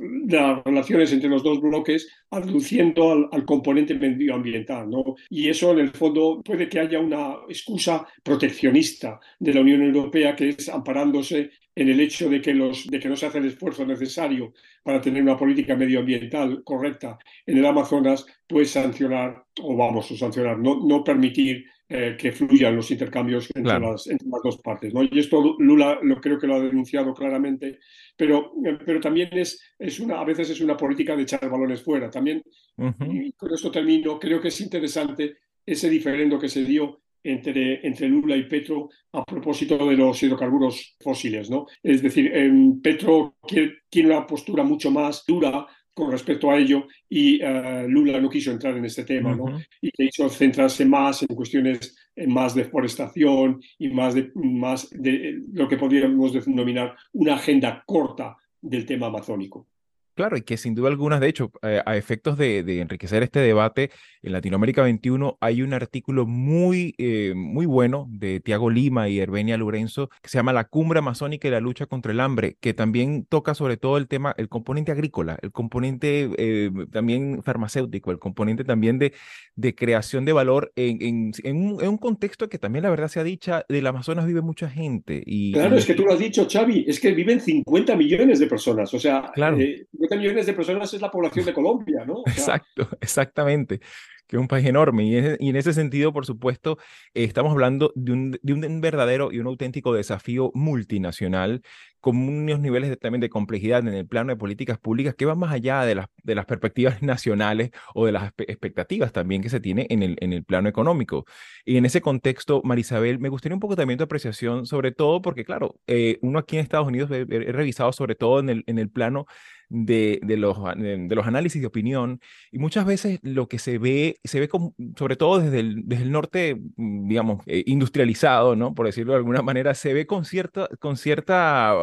relaciones 0.65 1.13
entre 1.13 1.29
los 1.29 1.43
dos 1.43 1.61
bloques, 1.61 2.07
aduciendo 2.31 3.29
al, 3.31 3.45
componente 3.45 3.93
medioambiental. 3.93 4.89
¿no? 4.89 5.15
Y 5.29 5.47
eso, 5.47 5.71
en 5.71 5.79
el 5.79 5.89
fondo, 5.91 6.41
puede 6.43 6.67
que 6.67 6.79
haya 6.79 6.99
una 6.99 7.35
excusa 7.47 8.05
proteccionista 8.23 9.19
de 9.39 9.53
la 9.53 9.61
Unión 9.61 9.83
Europea, 9.83 10.35
que 10.35 10.49
es 10.49 10.69
amparándose 10.69 11.51
en 11.75 11.89
el 11.89 11.99
hecho 11.99 12.29
de 12.29 12.41
que, 12.41 12.53
los, 12.53 12.87
de 12.87 12.99
que 12.99 13.09
no 13.09 13.15
se 13.15 13.27
hace 13.27 13.37
el 13.37 13.45
esfuerzo 13.45 13.85
necesario 13.85 14.53
para 14.83 15.01
tener 15.01 15.21
una 15.21 15.37
política 15.37 15.75
medioambiental 15.75 16.63
correcta 16.63 17.17
en 17.45 17.57
el 17.57 17.65
Amazonas, 17.65 18.25
pues 18.47 18.71
sancionar, 18.71 19.45
o 19.61 19.75
vamos 19.75 20.11
a 20.11 20.17
sancionar, 20.17 20.57
no, 20.57 20.85
no 20.85 21.03
permitir 21.03 21.65
eh, 21.95 22.17
que 22.17 22.31
fluyan 22.31 22.75
los 22.75 22.89
intercambios 22.89 23.47
entre, 23.49 23.61
claro. 23.61 23.91
las, 23.91 24.07
entre, 24.07 24.27
las, 24.27 24.41
dos 24.43 24.57
partes. 24.57 24.91
¿no? 24.95 25.03
Y 25.03 25.19
esto 25.19 25.55
Lula 25.59 25.99
lo, 26.01 26.19
creo 26.19 26.39
que 26.39 26.47
lo 26.47 26.55
ha 26.55 26.59
denunciado 26.59 27.13
claramente, 27.13 27.77
pero, 28.17 28.51
eh, 28.65 28.79
pero 28.83 28.99
también 28.99 29.29
es, 29.33 29.61
es 29.77 29.99
una, 29.99 30.19
a 30.19 30.25
veces 30.25 30.49
es 30.49 30.61
una 30.61 30.75
política 30.75 31.15
de 31.15 31.21
echar 31.21 31.47
balones 31.47 31.83
fuera. 31.83 32.09
También, 32.09 32.41
uh 32.77 32.85
-huh. 32.85 33.27
y 33.27 33.31
con 33.33 33.53
esto 33.53 33.69
termino, 33.69 34.17
creo 34.17 34.41
que 34.41 34.47
es 34.47 34.59
interesante 34.61 35.37
ese 35.63 35.87
diferendo 35.87 36.39
que 36.39 36.49
se 36.49 36.63
dio 36.65 37.03
entre, 37.23 37.85
entre 37.85 38.09
Lula 38.09 38.35
y 38.37 38.45
Petro 38.45 38.89
a 39.11 39.23
propósito 39.23 39.77
de 39.77 39.95
los 39.95 40.23
hidrocarburos 40.23 40.95
fósiles. 40.99 41.51
¿no? 41.51 41.67
Es 41.83 42.01
decir, 42.01 42.31
eh, 42.33 42.51
Petro 42.81 43.35
quiere, 43.47 43.83
tiene 43.87 44.09
una 44.09 44.25
postura 44.25 44.63
mucho 44.63 44.89
más 44.89 45.23
dura 45.27 45.67
con 45.93 46.11
respecto 46.11 46.49
a 46.49 46.57
ello 46.57 46.87
y 47.07 47.43
uh, 47.43 47.87
Lula 47.87 48.19
no 48.19 48.29
quiso 48.29 48.51
entrar 48.51 48.75
en 48.77 48.85
este 48.85 49.03
tema, 49.03 49.35
¿no? 49.35 49.59
Y 49.81 49.91
quiso 49.91 50.29
centrarse 50.29 50.85
más 50.85 51.21
en 51.21 51.35
cuestiones 51.35 51.95
más 52.27 52.55
de 52.55 52.65
forestación 52.65 53.61
y 53.77 53.89
más 53.89 54.13
de, 54.13 54.31
más 54.35 54.89
de 54.91 55.41
lo 55.51 55.67
que 55.67 55.77
podríamos 55.77 56.33
denominar 56.33 56.95
una 57.13 57.35
agenda 57.35 57.83
corta 57.85 58.37
del 58.61 58.85
tema 58.85 59.07
amazónico. 59.07 59.67
Claro, 60.15 60.37
y 60.37 60.43
que 60.43 60.57
sin 60.57 60.75
duda 60.75 60.89
alguna, 60.89 61.19
de 61.19 61.27
hecho, 61.27 61.51
eh, 61.63 61.81
a 61.85 61.97
efectos 61.97 62.37
de, 62.37 62.59
enriquecer 62.79 63.23
este 63.23 63.39
debate, 63.39 63.89
en 64.21 64.31
Latinoamérica 64.31 64.83
21 64.83 65.37
hay 65.41 65.63
un 65.63 65.73
artículo 65.73 66.27
muy, 66.27 66.93
eh, 66.99 67.33
muy 67.35 67.65
bueno 67.65 68.07
de 68.09 68.39
Tiago 68.39 68.69
Lima 68.69 69.09
y 69.09 69.19
Herbenia 69.19 69.57
Lorenzo 69.57 70.09
que 70.21 70.29
se 70.29 70.37
llama 70.37 70.53
La 70.53 70.65
cumbre 70.65 70.99
amazónica 70.99 71.47
y 71.47 71.51
la 71.51 71.59
lucha 71.59 71.87
contra 71.87 72.11
el 72.11 72.19
hambre, 72.19 72.57
que 72.59 72.75
también 72.75 73.25
toca 73.25 73.55
sobre 73.55 73.77
todo 73.77 73.97
el 73.97 74.07
tema, 74.07 74.35
el 74.37 74.49
componente 74.49 74.91
agrícola, 74.91 75.39
el 75.41 75.51
componente 75.51 76.29
eh, 76.37 76.69
también 76.91 77.41
farmacéutico, 77.41 78.11
el 78.11 78.19
componente 78.19 78.63
también 78.63 78.99
de, 78.99 79.13
de 79.55 79.73
creación 79.73 80.25
de 80.25 80.33
valor 80.33 80.71
en, 80.75 81.31
en, 81.43 81.77
un, 81.87 81.97
contexto 81.97 82.49
que 82.49 82.59
también 82.59 82.83
la 82.83 82.89
verdad 82.91 83.07
sea 83.07 83.23
dicha, 83.23 83.65
del 83.67 83.87
Amazonas 83.87 84.27
vive 84.27 84.41
mucha 84.41 84.69
gente. 84.69 85.23
Y, 85.25 85.53
claro, 85.53 85.75
es 85.75 85.85
que 85.85 85.95
tú 85.95 86.03
lo 86.03 86.13
has 86.13 86.19
dicho, 86.19 86.47
Xavi, 86.49 86.85
es 86.87 86.99
que 86.99 87.11
viven 87.13 87.39
50 87.39 87.95
millones 87.95 88.39
de 88.39 88.47
personas, 88.47 88.93
o 88.93 88.99
sea... 88.99 89.31
Claro. 89.33 89.57
50 90.03 90.15
millones 90.17 90.45
de 90.45 90.53
personas 90.53 90.93
es 90.93 91.01
la 91.01 91.11
población 91.11 91.45
de 91.45 91.53
Colombia, 91.53 92.03
¿no? 92.05 92.23
Exacto, 92.25 92.87
exactamente 92.99 93.79
que 94.27 94.37
es 94.37 94.41
un 94.41 94.47
país 94.47 94.65
enorme. 94.65 95.05
Y, 95.05 95.15
en 95.17 95.55
ese 95.55 95.73
sentido, 95.73 96.13
por 96.13 96.25
supuesto, 96.25 96.77
estamos 97.13 97.51
hablando 97.51 97.91
de 97.95 98.11
un, 98.11 98.39
de 98.41 98.53
un, 98.53 98.81
verdadero 98.81 99.31
y 99.31 99.39
un 99.39 99.47
auténtico 99.47 99.93
desafío 99.93 100.51
multinacional 100.53 101.61
con 101.99 102.17
unos 102.17 102.59
niveles 102.59 102.97
también 102.99 103.21
de 103.21 103.29
complejidad 103.29 103.79
en 103.79 103.93
el 103.93 104.05
plano 104.05 104.31
de 104.31 104.35
políticas 104.35 104.77
públicas 104.77 105.15
que 105.15 105.25
van 105.25 105.39
más 105.39 105.53
allá 105.53 105.85
de 105.85 105.95
las, 105.95 106.07
de 106.21 106.35
las 106.35 106.45
perspectivas 106.45 107.01
nacionales 107.01 107.71
o 107.93 108.05
de 108.05 108.11
las 108.11 108.33
expectativas 108.39 109.13
también 109.13 109.41
que 109.41 109.49
se 109.49 109.61
tiene 109.61 109.87
en 109.89 110.03
el, 110.03 110.17
en 110.19 110.33
el 110.33 110.43
plano 110.43 110.67
económico. 110.67 111.25
Y 111.63 111.77
en 111.77 111.85
ese 111.85 112.01
contexto, 112.01 112.61
Marisabel, 112.63 113.19
me 113.19 113.29
gustaría 113.29 113.55
un 113.55 113.61
poco 113.61 113.75
también 113.75 113.97
tu 113.97 114.03
apreciación, 114.03 114.65
sobre 114.65 114.91
todo 114.91 115.21
porque, 115.21 115.45
claro, 115.45 115.79
eh, 115.87 116.19
uno 116.21 116.39
aquí 116.39 116.57
en 116.57 116.63
Estados 116.63 116.87
Unidos 116.87 117.09
he, 117.11 117.25
revisado 117.25 117.93
sobre 117.93 118.15
todo 118.15 118.39
en 118.39 118.49
el, 118.49 118.63
en 118.67 118.79
el 118.79 118.89
plano 118.89 119.25
de, 119.69 120.19
de, 120.23 120.37
los, 120.37 120.57
de 120.75 121.15
los 121.15 121.27
análisis 121.27 121.61
de 121.61 121.67
opinión 121.67 122.19
y 122.51 122.59
muchas 122.59 122.85
veces 122.85 123.19
lo 123.23 123.47
que 123.47 123.59
se 123.59 123.77
ve, 123.77 124.17
se 124.23 124.39
ve 124.39 124.49
sobre 124.97 125.15
todo 125.15 125.39
desde 125.39 125.59
el, 125.59 125.81
desde 125.85 126.03
el 126.03 126.11
norte, 126.11 126.55
mm, 126.75 127.07
digamos, 127.07 127.43
eh, 127.47 127.63
industrializado, 127.65 128.55
¿no? 128.55 128.73
Por 128.73 128.85
decirlo 128.85 129.13
de 129.13 129.17
alguna 129.17 129.41
manera, 129.43 129.73
se 129.73 129.93
ve 129.93 130.05
con 130.05 130.25
cierta, 130.25 130.67
con 130.79 130.97
cierta 130.97 131.73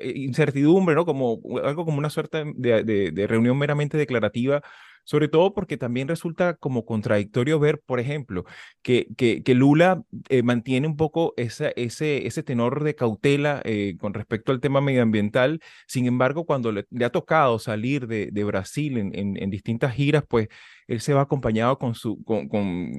eh, 0.00 0.12
incertidumbre, 0.16 0.94
¿no? 0.94 1.04
Como 1.04 1.40
algo 1.64 1.84
como 1.84 1.98
una 1.98 2.10
suerte 2.10 2.44
de, 2.56 2.82
de, 2.84 3.26
reunión 3.26 3.58
meramente 3.58 3.96
declarativa 3.98 4.62
sobre 5.08 5.28
todo 5.28 5.54
porque 5.54 5.78
también 5.78 6.06
resulta 6.06 6.52
como 6.52 6.84
contradictorio 6.84 7.58
ver, 7.58 7.80
por 7.80 7.98
ejemplo, 7.98 8.44
que, 8.82 9.08
que, 9.16 9.42
que 9.42 9.54
Lula 9.54 10.02
eh, 10.28 10.42
mantiene 10.42 10.86
un 10.86 10.98
poco 10.98 11.32
ese, 11.38 11.72
ese 11.76 12.42
tenor 12.42 12.84
de 12.84 12.94
cautela 12.94 13.62
eh, 13.64 13.96
con 13.98 14.12
respecto 14.12 14.52
al 14.52 14.60
tema 14.60 14.82
medioambiental, 14.82 15.60
sin 15.86 16.04
embargo, 16.04 16.44
cuando 16.44 16.72
le, 16.72 16.86
ha 17.02 17.08
tocado 17.08 17.58
salir 17.58 18.06
de, 18.06 18.28
de 18.30 18.44
Brasil 18.44 18.98
en, 18.98 19.14
en, 19.14 19.50
distintas 19.50 19.94
giras, 19.94 20.24
pues 20.28 20.48
él 20.86 21.00
se 21.00 21.14
va 21.14 21.22
acompañado 21.22 21.78
con, 21.78 21.94
su, 21.94 22.22
con, 22.22 22.46
con, 22.46 22.92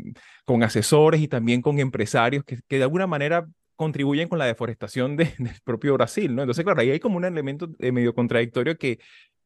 con 0.45 0.63
asesores 0.63 1.21
y 1.21 1.27
también 1.27 1.61
con 1.61 1.79
empresarios 1.79 2.43
que, 2.43 2.57
que 2.67 2.77
de 2.77 2.83
alguna 2.83 3.05
manera 3.05 3.47
contribuyen 3.75 4.27
con 4.27 4.39
la 4.39 4.45
deforestación 4.45 5.15
de, 5.15 5.25
del 5.37 5.55
propio 5.63 5.93
Brasil, 5.93 6.35
¿no? 6.35 6.41
Entonces, 6.41 6.65
claro, 6.65 6.81
ahí 6.81 6.89
hay 6.89 6.99
como 6.99 7.17
un 7.17 7.25
elemento 7.25 7.69
medio 7.79 8.15
contradictorio 8.15 8.77
que, 8.79 8.97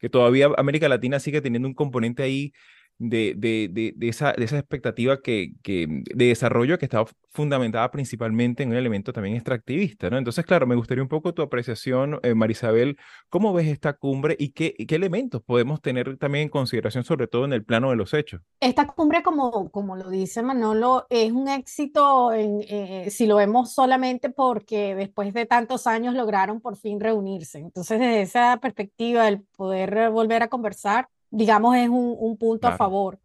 que 0.04 0.10
todavía 0.10 0.50
América 0.58 0.90
Latina 0.90 1.18
sigue 1.18 1.40
teniendo 1.40 1.66
un 1.66 1.74
componente 1.74 2.24
ahí 2.24 2.52
de, 2.98 3.34
de, 3.36 3.94
de, 3.96 4.08
esa, 4.08 4.34
de 4.34 4.46
esa 4.46 4.58
expectativa 4.58 5.22
que, 5.22 5.54
que, 5.62 5.88
de 5.90 6.26
desarrollo 6.26 6.78
que 6.78 6.86
estaba 6.86 7.06
fundamentada 7.32 7.90
principalmente 7.92 8.64
en 8.64 8.70
un 8.70 8.76
elemento 8.76 9.12
también 9.12 9.36
extractivista, 9.36 10.10
¿no? 10.10 10.18
Entonces, 10.18 10.46
claro, 10.46 10.68
me 10.68 10.76
gustaría 10.76 11.02
un 11.02 11.10
poco 11.10 11.34
tu 11.34 11.42
apreciación, 11.42 12.20
eh, 12.22 12.36
Marisabel, 12.36 12.98
¿cómo 13.30 13.54
ves 13.54 13.68
esta 13.68 13.94
cumbre 13.94 14.36
y 14.38 14.50
qué, 14.50 14.76
qué 14.88 14.96
elementos 14.96 15.42
podemos 15.42 15.82
tener 15.82 16.18
también 16.18 16.44
en 16.44 16.50
consideración, 16.50 17.04
sobre 17.04 17.28
todo 17.28 17.46
en 17.46 17.54
el 17.54 17.66
plano 17.66 17.90
de 17.90 17.96
los 17.96 18.14
hechos? 18.14 18.42
Esta 18.60 18.88
cumbre, 18.88 19.24
como, 19.24 19.72
como 19.72 19.96
lo 19.96 20.10
dice 20.10 20.44
Manolo, 20.44 21.08
es 21.10 21.32
un 21.32 21.48
éxito 21.48 22.32
en, 22.34 22.62
eh, 22.70 23.08
si 23.10 23.26
lo 23.26 23.38
vemos 23.38 23.74
solamente 23.74 24.30
porque 24.30 24.96
después 24.96 25.34
de 25.34 25.46
tantos 25.46 25.88
años 25.88 26.14
lograron 26.14 26.62
por 26.62 26.78
fin 26.78 27.00
reunirse. 27.00 27.60
Entonces, 27.60 28.00
desde 28.00 28.22
esa 28.22 28.60
perspectiva, 28.62 29.28
el 29.28 29.42
poder 29.42 30.12
volver 30.12 30.44
a 30.44 30.50
conversar 30.50 31.08
digamos, 31.34 31.76
es 31.76 31.90
un, 31.90 32.38
punto 32.38 32.68
a 32.68 32.78
favor. 32.78 33.20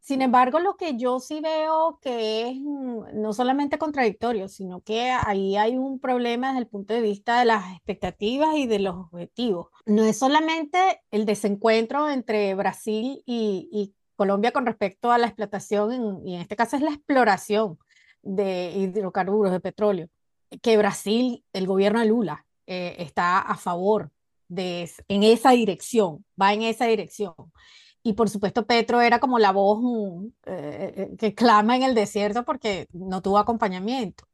Sin 0.00 0.20
embargo, 0.20 0.58
lo 0.58 0.76
que 0.76 0.96
yo 0.96 1.20
sí 1.20 1.40
veo 1.40 2.00
que 2.02 2.48
es 2.48 2.56
mm, 2.56 3.20
no 3.20 3.32
solamente 3.32 3.78
contradictorio, 3.78 4.48
sino 4.48 4.80
que 4.80 5.12
ahí 5.12 5.56
hay 5.56 5.76
un 5.76 6.00
problema 6.00 6.48
desde 6.48 6.58
el 6.58 6.66
punto 6.66 6.92
de 6.92 7.00
vista 7.02 7.38
de 7.38 7.44
las 7.44 7.72
expectativas 7.72 8.56
y 8.56 8.66
de 8.66 8.80
los 8.80 8.96
objetivos. 8.96 9.68
No 9.86 10.02
es 10.02 10.18
solamente 10.18 11.02
el 11.12 11.24
desencuentro 11.24 12.10
entre 12.10 12.54
Brasil 12.54 13.22
y, 13.26 13.94
Colombia 14.14 14.52
con 14.52 14.66
respecto 14.66 15.10
a 15.10 15.18
la 15.18 15.26
explotación, 15.26 16.20
y 16.24 16.34
en 16.34 16.42
este 16.42 16.54
caso 16.54 16.76
es 16.76 16.82
la 16.82 16.90
exploración 16.92 17.78
de 18.22 18.70
hidrocarburos, 18.76 19.50
de 19.50 19.58
petróleo, 19.58 20.08
que 20.60 20.76
Brasil, 20.76 21.44
el 21.52 21.66
gobierno 21.66 21.98
de 21.98 22.06
Lula, 22.06 22.46
eh, 22.66 22.94
está 22.98 23.40
a 23.40 23.56
favor 23.56 24.12
en 24.56 25.22
esa 25.22 25.50
dirección, 25.52 26.24
va 26.40 26.52
en 26.52 26.62
esa 26.62 26.86
dirección. 26.86 27.34
Y 28.02 28.14
por 28.14 28.28
supuesto 28.28 28.66
Petro 28.66 29.00
era 29.00 29.20
como 29.20 29.38
la 29.38 29.52
voz 29.52 29.80
mm, 29.82 30.26
eh, 30.46 30.94
eh, 30.96 31.16
que 31.18 31.34
clama 31.34 31.76
en 31.76 31.84
el 31.84 31.94
desierto 31.94 32.44
porque 32.44 32.88
no 32.92 33.22
tuvo 33.22 33.38
acompañamiento. 33.38 34.24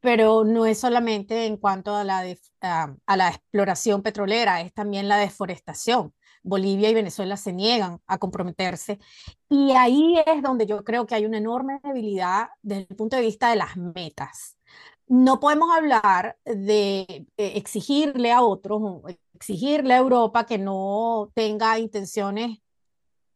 Pero 0.00 0.44
no 0.44 0.66
es 0.66 0.78
solamente 0.80 1.46
en 1.46 1.56
cuanto 1.56 1.94
a 1.94 2.04
la, 2.04 2.24
a, 2.60 3.16
la 3.16 3.28
exploración 3.28 4.02
petrolera, 4.02 4.60
es 4.60 4.72
también 4.74 5.08
la 5.08 5.18
deforestación. 5.18 6.12
Bolivia 6.42 6.90
y 6.90 6.94
Venezuela 6.94 7.36
se 7.36 7.52
niegan 7.52 8.00
a 8.06 8.18
comprometerse. 8.18 8.98
Y 9.48 9.72
ahí 9.72 10.20
es 10.26 10.42
donde 10.42 10.66
yo 10.66 10.82
creo 10.84 11.06
que 11.06 11.14
hay 11.14 11.24
una 11.26 11.38
enorme 11.38 11.80
debilidad 11.84 12.48
desde 12.62 12.86
el 12.90 12.96
punto 12.96 13.16
de 13.16 13.22
vista 13.22 13.50
de 13.50 13.56
las 13.56 13.76
metas. 13.76 14.58
No 15.06 15.38
podemos 15.40 15.70
hablar 15.76 16.38
de 16.44 17.26
eh, 17.36 17.52
exigirle 17.56 18.32
a 18.32 18.42
otros, 18.42 18.82
exigirle 19.42 19.94
a 19.94 19.98
Europa 19.98 20.46
que 20.46 20.56
no 20.56 21.32
tenga 21.34 21.76
intenciones 21.80 22.58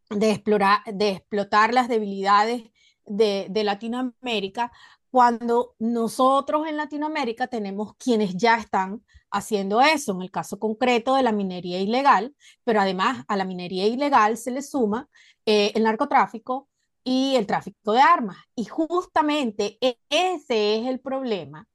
de, 0.08 0.30
explorar, 0.30 0.84
de 0.86 1.10
explotar 1.10 1.74
las 1.74 1.88
debilidades 1.88 2.62
de, 3.04 3.64
Latinoamérica, 3.64 4.70
cuando 5.10 5.74
nosotros 5.80 6.68
en 6.68 6.76
Latinoamérica 6.76 7.48
tenemos 7.48 7.96
quienes 7.96 8.36
ya 8.36 8.56
están 8.56 9.02
haciendo 9.32 9.80
eso, 9.80 10.12
en 10.12 10.22
el 10.22 10.30
caso 10.30 10.60
concreto 10.60 11.16
de 11.16 11.24
la 11.24 11.32
minería 11.32 11.80
ilegal, 11.80 12.36
pero 12.62 12.80
además 12.80 13.24
a 13.26 13.36
la 13.36 13.44
minería 13.44 13.86
ilegal 13.86 14.36
se 14.36 14.52
le 14.52 14.62
suma 14.62 15.08
eh, 15.44 15.72
el 15.74 15.82
narcotráfico 15.82 16.68
y 17.02 17.34
el 17.34 17.46
tráfico 17.46 17.92
de 17.92 18.00
armas. 18.00 18.36
Y 18.54 18.66
justamente 18.66 19.76
e-, 19.80 19.98
ese 20.08 20.76
es 20.76 20.86
el 20.86 21.00
problema, 21.00 21.66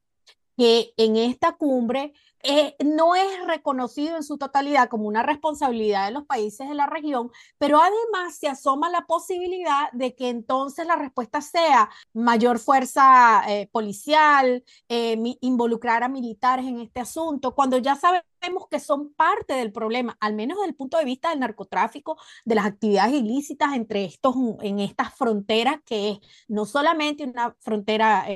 que 0.56 0.94
en 0.96 1.16
esta 1.16 1.52
cumbre 1.52 2.14
eh, 2.42 2.74
no 2.84 3.14
es 3.14 3.46
reconocido 3.46 4.16
en 4.16 4.22
su 4.24 4.36
totalidad 4.36 4.88
como 4.88 5.06
una 5.06 5.22
responsabilidad 5.22 6.06
de 6.06 6.12
los 6.12 6.24
países 6.24 6.68
de 6.68 6.74
la 6.74 6.86
región, 6.86 7.30
pero 7.58 7.78
además 7.80 8.36
se 8.36 8.48
asoma 8.48 8.90
la 8.90 9.06
posibilidad 9.06 9.90
de 9.92 10.14
que 10.14 10.28
entonces 10.28 10.86
la 10.86 10.96
respuesta 10.96 11.40
sea 11.40 11.90
mayor 12.12 12.58
fuerza 12.58 13.42
eh, 13.48 13.68
policial, 13.70 14.64
eh, 14.88 15.16
involucrar 15.40 16.02
a 16.02 16.08
militares 16.08 16.66
en 16.66 16.80
este 16.80 17.00
asunto, 17.00 17.54
cuando 17.54 17.78
ya 17.78 17.94
sabemos 17.96 18.31
que 18.70 18.80
son 18.80 19.12
parte 19.14 19.54
del 19.54 19.72
problema, 19.72 20.16
al 20.20 20.34
menos 20.34 20.58
desde 20.58 20.70
el 20.70 20.74
punto 20.74 20.98
de 20.98 21.04
vista 21.04 21.30
del 21.30 21.40
narcotráfico, 21.40 22.16
de 22.44 22.54
las 22.54 22.66
actividades 22.66 23.14
ilícitas 23.14 23.74
entre 23.74 24.04
estos, 24.04 24.34
en 24.62 24.80
estas 24.80 25.14
fronteras, 25.14 25.76
que 25.84 26.10
es 26.10 26.18
no 26.48 26.64
solamente 26.64 27.24
una 27.24 27.54
frontera, 27.60 28.26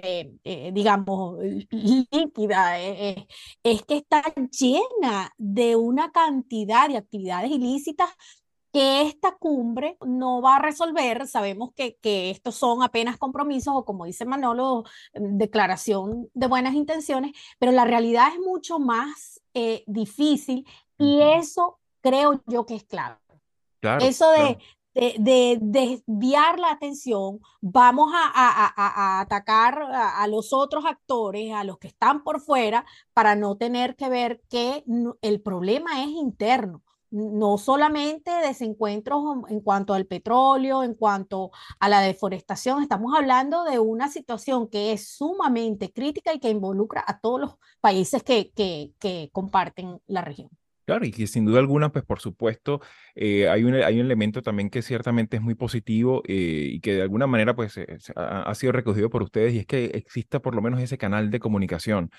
digamos, 0.73 1.39
líquida, 1.71 2.79
es 2.79 3.83
que 3.85 3.97
está 3.97 4.23
llena 4.51 5.33
de 5.39 5.77
una 5.77 6.13
cantidad 6.13 6.89
de 6.89 6.99
actividades 6.99 7.51
ilícitas 7.51 8.11
que 8.77 9.01
esta 9.01 9.35
cumbre 9.35 9.97
no 10.05 10.43
va 10.43 10.57
a 10.57 10.59
resolver. 10.59 11.27
Sabemos 11.27 11.71
que, 11.75 11.97
que 11.97 12.29
estos 12.29 12.57
son 12.57 12.83
apenas 12.83 13.17
compromisos 13.17 13.73
o 13.75 13.87
como 13.87 14.05
dice 14.05 14.27
Manolo, 14.27 14.85
declaración 15.15 16.29
de 16.35 16.47
buenas 16.47 16.75
intenciones, 16.75 17.33
pero 17.59 17.73
la 17.73 17.87
realidad 17.87 18.29
es 18.35 18.39
mucho 18.39 18.79
más 18.79 19.41
eh, 19.55 19.83
difícil 19.87 20.67
y 20.99 21.23
eso 21.23 21.79
creo 22.03 22.43
yo 22.47 22.67
que 22.67 22.75
es. 22.75 22.85
Claro, 22.85 23.19
eso 24.01 24.31
de, 24.33 24.59
de, 25.17 25.59
desviar 25.63 26.59
la 26.59 26.73
atención, 26.73 27.41
vamos 27.63 28.13
a, 28.15 29.21
atacar 29.23 29.81
a, 29.91 30.27
los 30.27 30.53
otros 30.53 30.85
actores, 30.85 31.55
a 31.55 31.65
los 31.65 31.79
que 31.79 31.89
están 31.89 32.23
por 32.23 32.43
fuera, 32.43 32.85
para 33.15 33.37
no 33.37 33.57
tener 33.57 33.97
que 33.97 34.11
ver 34.11 34.43
que 34.51 34.85
el 35.23 35.41
problema 35.41 36.03
es 36.03 36.09
interno. 36.09 36.83
No 37.11 37.59
solamente 37.59 38.31
desencuentros 38.31 39.23
en 39.49 39.61
cuanto 39.61 39.95
al 39.95 40.07
petróleo, 40.07 40.83
en 40.83 40.95
cuanto 40.95 41.51
a 41.81 41.89
la 41.89 42.01
deforestación, 42.01 42.83
estamos 42.83 43.15
hablando 43.17 43.65
de 43.65 43.79
una 43.79 44.09
situación 44.09 44.69
que 44.69 44.93
es 44.93 45.09
sumamente 45.09 45.93
crítica 45.93 46.35
y 46.35 46.41
que 46.41 46.51
involucra 46.51 47.05
a 47.07 47.21
todos 47.21 47.41
los 47.41 47.57
países 47.81 48.23
que, 48.23 48.51
que, 48.55 48.93
que 48.99 49.31
comparten 49.33 50.01
la 50.07 50.23
región. 50.23 50.51
Claro, 50.87 51.05
y 51.05 51.11
que 51.11 51.27
sin 51.27 51.45
duda 51.45 51.59
alguna, 51.59 51.91
pues 51.91 52.05
por 52.05 52.21
supuesto, 52.21 52.81
eh, 53.17 53.49
hay, 53.49 53.65
un, 53.65 53.75
hay 53.75 53.99
un 53.99 54.07
elemento 54.07 54.41
también 54.41 54.71
que 54.71 54.83
ciertamente 54.83 55.37
es 55.37 55.43
muy 55.43 55.57
positivo 55.57 56.23
eh, 56.29 56.69
y 56.75 56.81
que 56.81 56.95
de 56.95 57.03
alguna 57.03 57.27
manera 57.27 57.57
pues 57.57 57.77
eh, 57.77 57.99
ha, 58.15 58.55
sido 58.55 58.73
recogido 58.73 59.11
por 59.11 59.25
ustedes 59.25 59.53
y 59.55 59.59
es 59.59 59.67
que 59.67 59.87
exista 59.87 60.39
por 60.41 60.55
lo 60.55 60.63
menos 60.63 60.81
ese 60.81 60.97
canal 60.97 61.33
de 61.33 61.41
comunicación 61.41 62.11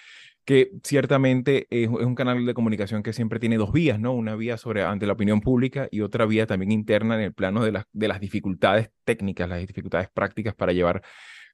que 0.48 0.72
ciertamente 0.82 1.68
es, 1.72 1.90
un 1.90 2.16
canal 2.16 2.46
de 2.46 2.54
comunicación 2.54 3.04
que 3.04 3.12
siempre 3.12 3.38
tiene 3.38 3.58
dos 3.58 3.74
vías, 3.74 4.00
¿no? 4.00 4.14
Una 4.14 4.38
vía 4.38 4.56
sobre 4.56 4.82
ante 4.82 5.06
la 5.06 5.12
opinión 5.12 5.42
pública 5.42 5.90
y 5.92 6.00
otra 6.00 6.26
vía 6.26 6.48
también 6.48 6.72
interna 6.72 7.16
en 7.16 7.22
el 7.22 7.34
plano 7.34 7.66
de 7.66 7.74
las, 7.74 7.86
de 7.92 8.08
las 8.08 8.22
dificultades 8.22 8.90
técnicas, 9.04 9.50
las 9.50 9.60
dificultades 9.60 10.10
prácticas 10.10 10.56
para 10.56 10.72
llevar 10.72 11.04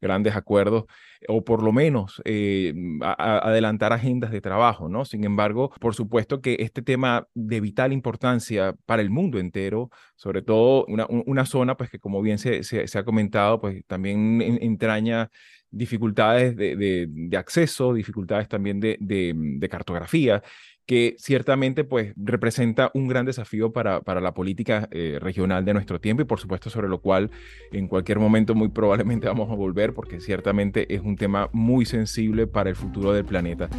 grandes 0.03 0.35
acuerdos 0.35 0.85
o 1.27 1.43
por 1.43 1.63
lo 1.63 1.71
menos 1.71 2.21
eh, 2.25 2.73
adelantar 3.01 3.93
agendas 3.93 4.31
de 4.31 4.41
trabajo, 4.41 4.89
¿no? 4.89 5.05
Sin 5.05 5.23
embargo, 5.23 5.71
por 5.79 5.95
supuesto 5.95 6.41
que 6.41 6.57
este 6.59 6.81
tema 6.81 7.27
de 7.33 7.61
vital 7.61 7.93
importancia 7.93 8.75
para 8.85 9.01
el 9.01 9.09
mundo 9.09 9.39
entero, 9.39 9.89
sobre 10.15 10.41
todo 10.41 10.85
una, 10.87 11.07
una 11.07 11.45
zona, 11.45 11.75
pues 11.77 11.89
que 11.89 11.99
como 11.99 12.21
bien 12.21 12.37
se, 12.37 12.63
se, 12.63 12.87
se 12.87 12.99
ha 12.99 13.05
comentado, 13.05 13.59
pues 13.61 13.83
también 13.87 14.41
entraña 14.61 15.31
dificultades 15.71 16.55
de, 16.55 16.75
de, 16.75 17.07
de, 17.09 17.37
acceso, 17.37 17.93
dificultades 17.93 18.47
también 18.47 18.79
de, 18.79 18.97
de 18.99 19.69
cartografía 19.69 20.43
que 20.85 21.15
ciertamente 21.17 21.83
pues 21.83 22.13
representa 22.17 22.91
un 22.93 23.07
gran 23.07 23.25
desafío 23.25 23.71
para, 23.71 24.01
para 24.01 24.21
la 24.21 24.33
política 24.33 24.87
eh, 24.91 25.17
regional 25.21 25.63
de 25.65 25.73
nuestro 25.73 25.99
tiempo 25.99 26.21
y 26.21 26.25
por 26.25 26.39
supuesto 26.39 26.69
sobre 26.69 26.89
lo 26.89 26.99
cual 26.99 27.31
en 27.71 27.87
cualquier 27.87 28.19
momento 28.19 28.55
muy 28.55 28.69
probablemente 28.69 29.27
vamos 29.33 29.49
a 29.49 29.55
volver 29.55 29.93
porque 29.93 30.19
ciertamente 30.19 30.93
es 30.93 31.01
un 31.01 31.15
tema 31.15 31.49
muy 31.53 31.85
sensible 31.85 32.47
para 32.47 32.69
el 32.69 32.75
futuro 32.75 33.13
del 33.13 33.25
planeta. 33.25 33.69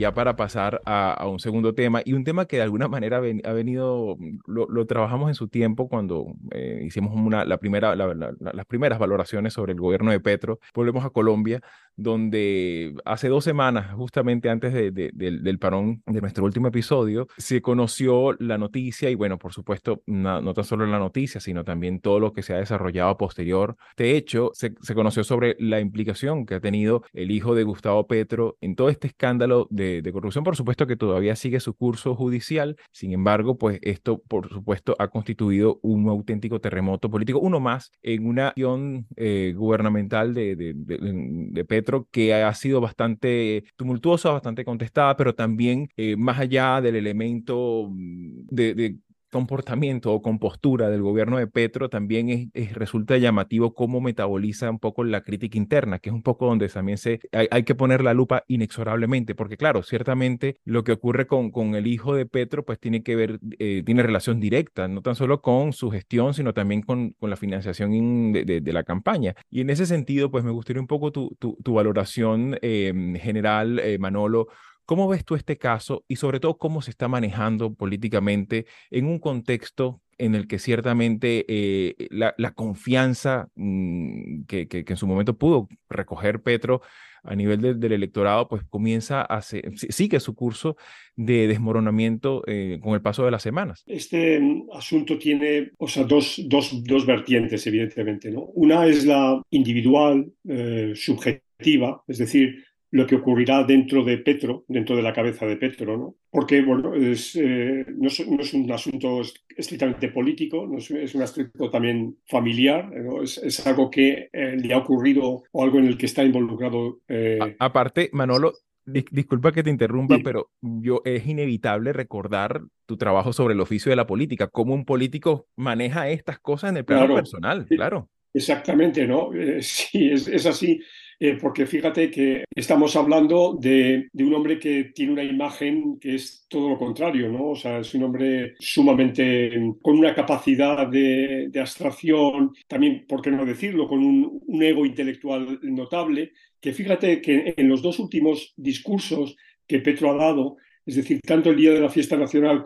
Ya 0.00 0.14
para 0.14 0.34
pasar 0.34 0.80
a, 0.86 1.12
a, 1.12 1.28
un 1.28 1.38
segundo 1.38 1.74
tema, 1.74 2.00
y 2.04 2.14
un 2.14 2.24
tema 2.24 2.46
que 2.46 2.56
de 2.56 2.62
alguna 2.62 2.88
manera 2.88 3.20
ven, 3.20 3.42
ha 3.44 3.52
venido, 3.52 4.16
lo, 4.46 4.66
lo, 4.66 4.86
trabajamos 4.86 5.28
en 5.28 5.34
su 5.34 5.48
tiempo 5.48 5.88
cuando 5.88 6.34
eh, 6.52 6.82
hicimos 6.86 7.12
una, 7.14 7.44
la 7.44 7.58
primera, 7.58 7.94
la, 7.94 8.14
la, 8.14 8.32
las 8.40 8.66
primeras 8.66 8.98
valoraciones 8.98 9.52
sobre 9.52 9.74
el 9.74 9.80
gobierno 9.80 10.10
de 10.10 10.18
Petro. 10.18 10.58
Volvemos 10.74 11.04
a 11.04 11.10
Colombia, 11.10 11.60
donde 11.96 12.94
hace 13.04 13.28
dos 13.28 13.44
semanas, 13.44 13.94
justamente 13.94 14.48
antes 14.48 14.72
de, 14.72 14.90
de, 14.90 15.10
de, 15.12 15.38
del 15.38 15.58
parón 15.58 16.02
de 16.06 16.22
nuestro 16.22 16.46
último 16.46 16.68
episodio, 16.68 17.28
se 17.36 17.60
conoció 17.60 18.32
la 18.38 18.56
noticia, 18.56 19.10
y 19.10 19.14
bueno, 19.14 19.38
por 19.38 19.52
supuesto, 19.52 20.02
no, 20.06 20.40
no 20.40 20.54
tan 20.54 20.64
solo 20.64 20.86
la 20.86 20.98
noticia, 20.98 21.40
sino 21.40 21.62
también 21.62 22.00
todo 22.00 22.20
lo 22.20 22.32
que 22.32 22.42
se 22.42 22.54
ha 22.54 22.56
desarrollado 22.56 23.18
posterior. 23.18 23.76
De 23.98 24.16
hecho, 24.16 24.50
se, 24.54 24.72
se 24.80 24.94
conoció 24.94 25.24
sobre 25.24 25.56
la 25.58 25.78
implicación 25.78 26.46
que 26.46 26.54
ha 26.54 26.60
tenido 26.60 27.02
el 27.12 27.30
hijo 27.30 27.54
de 27.54 27.64
Gustavo 27.64 28.06
Petro 28.06 28.56
en 28.62 28.76
todo 28.76 28.88
este 28.88 29.08
escándalo 29.08 29.66
de 29.70 29.89
de, 30.02 30.12
corrupción, 30.12 30.44
por 30.44 30.56
supuesto 30.56 30.86
que 30.86 30.96
todavía 30.96 31.36
sigue 31.36 31.60
su 31.60 31.74
curso 31.74 32.14
judicial, 32.14 32.76
sin 32.92 33.12
embargo, 33.12 33.58
pues 33.58 33.78
esto, 33.82 34.22
por 34.28 34.48
supuesto, 34.48 34.96
ha 34.98 35.08
constituido 35.08 35.78
un 35.82 36.08
auténtico 36.08 36.60
terremoto 36.60 37.10
político, 37.10 37.38
uno 37.38 37.60
más 37.60 37.90
en 38.02 38.26
una 38.26 38.48
acción 38.48 39.06
eh, 39.16 39.54
gubernamental 39.56 40.34
de, 40.34 40.56
de, 40.56 40.74
de, 40.76 41.64
Petro 41.64 42.08
que 42.10 42.34
ha 42.34 42.52
sido 42.54 42.80
bastante 42.80 43.64
tumultuosa, 43.76 44.30
bastante 44.30 44.64
contestada, 44.64 45.16
pero 45.16 45.34
también 45.34 45.88
eh, 45.96 46.16
más 46.16 46.38
allá 46.38 46.80
del 46.80 46.96
elemento 46.96 47.88
mm, 47.90 48.46
de 48.50 48.96
comportamiento 49.30 50.12
o 50.12 50.22
compostura 50.22 50.90
del 50.90 51.02
gobierno 51.02 51.38
de 51.38 51.46
Petro 51.46 51.88
también 51.88 52.28
es, 52.30 52.48
es, 52.54 52.74
resulta 52.74 53.16
llamativo 53.16 53.74
cómo 53.74 54.00
metaboliza 54.00 54.70
un 54.70 54.78
poco 54.78 55.04
la 55.04 55.22
crítica 55.22 55.56
interna, 55.56 55.98
que 55.98 56.10
es 56.10 56.14
un 56.14 56.22
poco 56.22 56.46
donde 56.46 56.68
también 56.68 56.98
se, 56.98 57.20
hay, 57.32 57.48
hay, 57.50 57.62
que 57.62 57.74
poner 57.74 58.02
la 58.02 58.14
lupa 58.14 58.44
inexorablemente, 58.48 59.34
porque 59.34 59.56
claro, 59.56 59.82
ciertamente 59.82 60.56
lo 60.64 60.84
que 60.84 60.92
ocurre 60.92 61.26
con, 61.26 61.50
con 61.50 61.74
el 61.74 61.86
hijo 61.86 62.14
de 62.14 62.26
Petro 62.26 62.64
pues 62.64 62.78
tiene 62.78 63.02
que 63.02 63.16
ver, 63.16 63.40
eh, 63.58 63.82
tiene 63.84 64.02
relación 64.02 64.40
directa, 64.40 64.88
no 64.88 65.02
tan 65.02 65.14
solo 65.14 65.40
con 65.40 65.72
su 65.72 65.90
gestión, 65.90 66.34
sino 66.34 66.52
también 66.52 66.82
con, 66.82 67.10
con 67.18 67.30
la 67.30 67.36
financiación 67.36 68.32
de, 68.32 68.60
de, 68.60 68.72
la 68.72 68.84
campaña. 68.84 69.34
Y 69.50 69.60
en 69.60 69.70
ese 69.70 69.86
sentido, 69.86 70.30
pues 70.30 70.44
me 70.44 70.50
gustaría 70.50 70.80
un 70.80 70.86
poco 70.86 71.12
tu, 71.12 71.36
tu, 71.38 71.56
tu 71.62 71.74
valoración 71.74 72.58
eh, 72.62 72.92
general, 73.20 73.78
eh, 73.80 73.98
Manolo, 73.98 74.48
¿Cómo 74.90 75.06
ves 75.06 75.24
tú 75.24 75.36
este 75.36 75.56
caso 75.56 76.04
y 76.08 76.16
sobre 76.16 76.40
todo 76.40 76.58
cómo 76.58 76.82
se 76.82 76.90
está 76.90 77.06
manejando 77.06 77.72
políticamente 77.74 78.66
en 78.90 79.06
un 79.06 79.20
contexto 79.20 80.02
en 80.18 80.34
el 80.34 80.48
que 80.48 80.58
ciertamente 80.58 81.44
eh, 81.46 82.08
la, 82.10 82.54
confianza 82.56 83.50
mmm, 83.54 84.46
que, 84.48 84.66
en 84.68 84.96
su 84.96 85.06
momento 85.06 85.38
pudo 85.38 85.68
recoger 85.88 86.42
Petro 86.42 86.82
a 87.22 87.36
nivel 87.36 87.60
de, 87.60 87.74
del 87.74 87.92
electorado, 87.92 88.48
pues 88.48 88.64
comienza 88.68 89.22
a 89.22 89.42
sigue 89.42 90.18
su 90.18 90.34
curso 90.34 90.76
de 91.14 91.46
desmoronamiento 91.46 92.42
eh, 92.48 92.80
con 92.82 92.94
el 92.94 93.00
paso 93.00 93.24
de 93.24 93.30
las 93.30 93.44
semanas. 93.44 93.84
Este 93.86 94.40
mm, 94.40 94.70
asunto 94.72 95.18
tiene, 95.18 95.70
o 95.78 95.86
sea, 95.86 96.02
dos, 96.02 96.42
dos, 96.46 96.82
dos 96.82 97.06
vertientes, 97.06 97.64
evidentemente, 97.64 98.28
¿no? 98.32 98.40
Una 98.54 98.86
es 98.86 99.06
la 99.06 99.40
individual, 99.50 100.32
eh, 100.48 100.94
subjetiva, 100.96 102.02
es 102.08 102.18
decir, 102.18 102.64
lo 102.92 103.06
que 103.06 103.16
ocurrirá 103.16 103.62
dentro 103.64 104.02
de 104.04 104.18
Petro, 104.18 104.64
dentro 104.66 104.96
de 104.96 105.02
la 105.02 105.12
cabeza 105.12 105.46
de 105.46 105.56
Petro, 105.56 105.96
¿no? 105.96 106.16
Porque, 106.30 106.60
bueno, 106.62 106.94
es, 106.94 107.36
eh, 107.36 107.86
no, 107.96 108.08
es, 108.08 108.26
no, 108.26 108.40
es, 108.40 108.52
un 108.52 108.70
asunto 108.70 109.22
estrictamente 109.56 110.08
político, 110.08 110.66
no 110.66 110.78
es, 110.78 110.90
es 110.90 111.14
un 111.14 111.22
asunto 111.22 111.70
también 111.70 112.16
familiar, 112.26 112.90
¿no? 112.90 113.22
es, 113.22 113.66
algo 113.66 113.90
que 113.90 114.28
eh, 114.32 114.56
le 114.56 114.74
ha 114.74 114.78
ocurrido 114.78 115.42
o 115.52 115.64
algo 115.64 115.78
en 115.78 115.86
el 115.86 115.96
que 115.96 116.06
está 116.06 116.24
involucrado. 116.24 117.00
Eh... 117.08 117.38
A, 117.40 117.66
aparte, 117.66 118.10
Manolo, 118.12 118.54
dis 118.84 119.04
disculpa 119.10 119.52
que 119.52 119.62
te 119.62 119.70
interrumpa, 119.70 120.16
sí. 120.16 120.22
pero 120.24 120.50
yo 120.60 121.02
es 121.04 121.24
inevitable 121.26 121.92
recordar 121.92 122.62
tu 122.86 122.96
trabajo 122.96 123.32
sobre 123.32 123.54
el 123.54 123.60
oficio 123.60 123.90
de 123.90 123.96
la 123.96 124.06
política, 124.06 124.48
cómo 124.48 124.74
un 124.74 124.84
político 124.84 125.46
maneja 125.54 126.08
estas 126.08 126.40
cosas 126.40 126.70
en 126.70 126.78
el 126.78 126.84
plano 126.84 127.02
claro, 127.02 127.14
personal, 127.14 127.66
claro. 127.66 128.08
Exactamente, 128.34 129.06
¿no? 129.06 129.32
Eh, 129.32 129.58
sí, 129.62 130.10
es 130.10 130.44
así 130.44 130.80
eh, 131.22 131.36
porque 131.38 131.66
fíjate 131.66 132.10
que 132.10 132.44
estamos 132.54 132.96
hablando 132.96 133.54
de, 133.60 134.08
de, 134.10 134.24
un 134.24 134.32
hombre 134.32 134.58
que 134.58 134.84
tiene 134.94 135.12
una 135.12 135.22
imagen 135.22 135.98
que 136.00 136.14
es 136.14 136.46
todo 136.48 136.70
lo 136.70 136.78
contrario, 136.78 137.28
¿no? 137.28 137.50
O 137.50 137.54
sea, 137.56 137.80
es 137.80 137.92
un 137.94 138.04
hombre 138.04 138.54
sumamente 138.58 139.52
con 139.82 139.98
una 139.98 140.14
capacidad 140.14 140.86
de, 140.88 141.48
de 141.50 141.60
abstracción, 141.60 142.54
también, 142.66 143.04
¿por 143.06 143.20
qué 143.20 143.30
no 143.30 143.44
decirlo?, 143.44 143.86
con 143.86 143.98
un, 144.02 144.40
un, 144.46 144.62
ego 144.62 144.86
intelectual 144.86 145.60
notable, 145.62 146.32
que 146.58 146.72
fíjate 146.72 147.20
que 147.20 147.52
en 147.54 147.68
los 147.68 147.82
dos 147.82 147.98
últimos 147.98 148.54
discursos 148.56 149.36
que 149.66 149.80
Petro 149.80 150.12
ha 150.12 150.16
dado, 150.16 150.56
es 150.86 150.96
decir, 150.96 151.20
tanto 151.20 151.50
el 151.50 151.56
día 151.56 151.72
de 151.72 151.80
la 151.80 151.90
fiesta 151.90 152.16
nacional, 152.16 152.62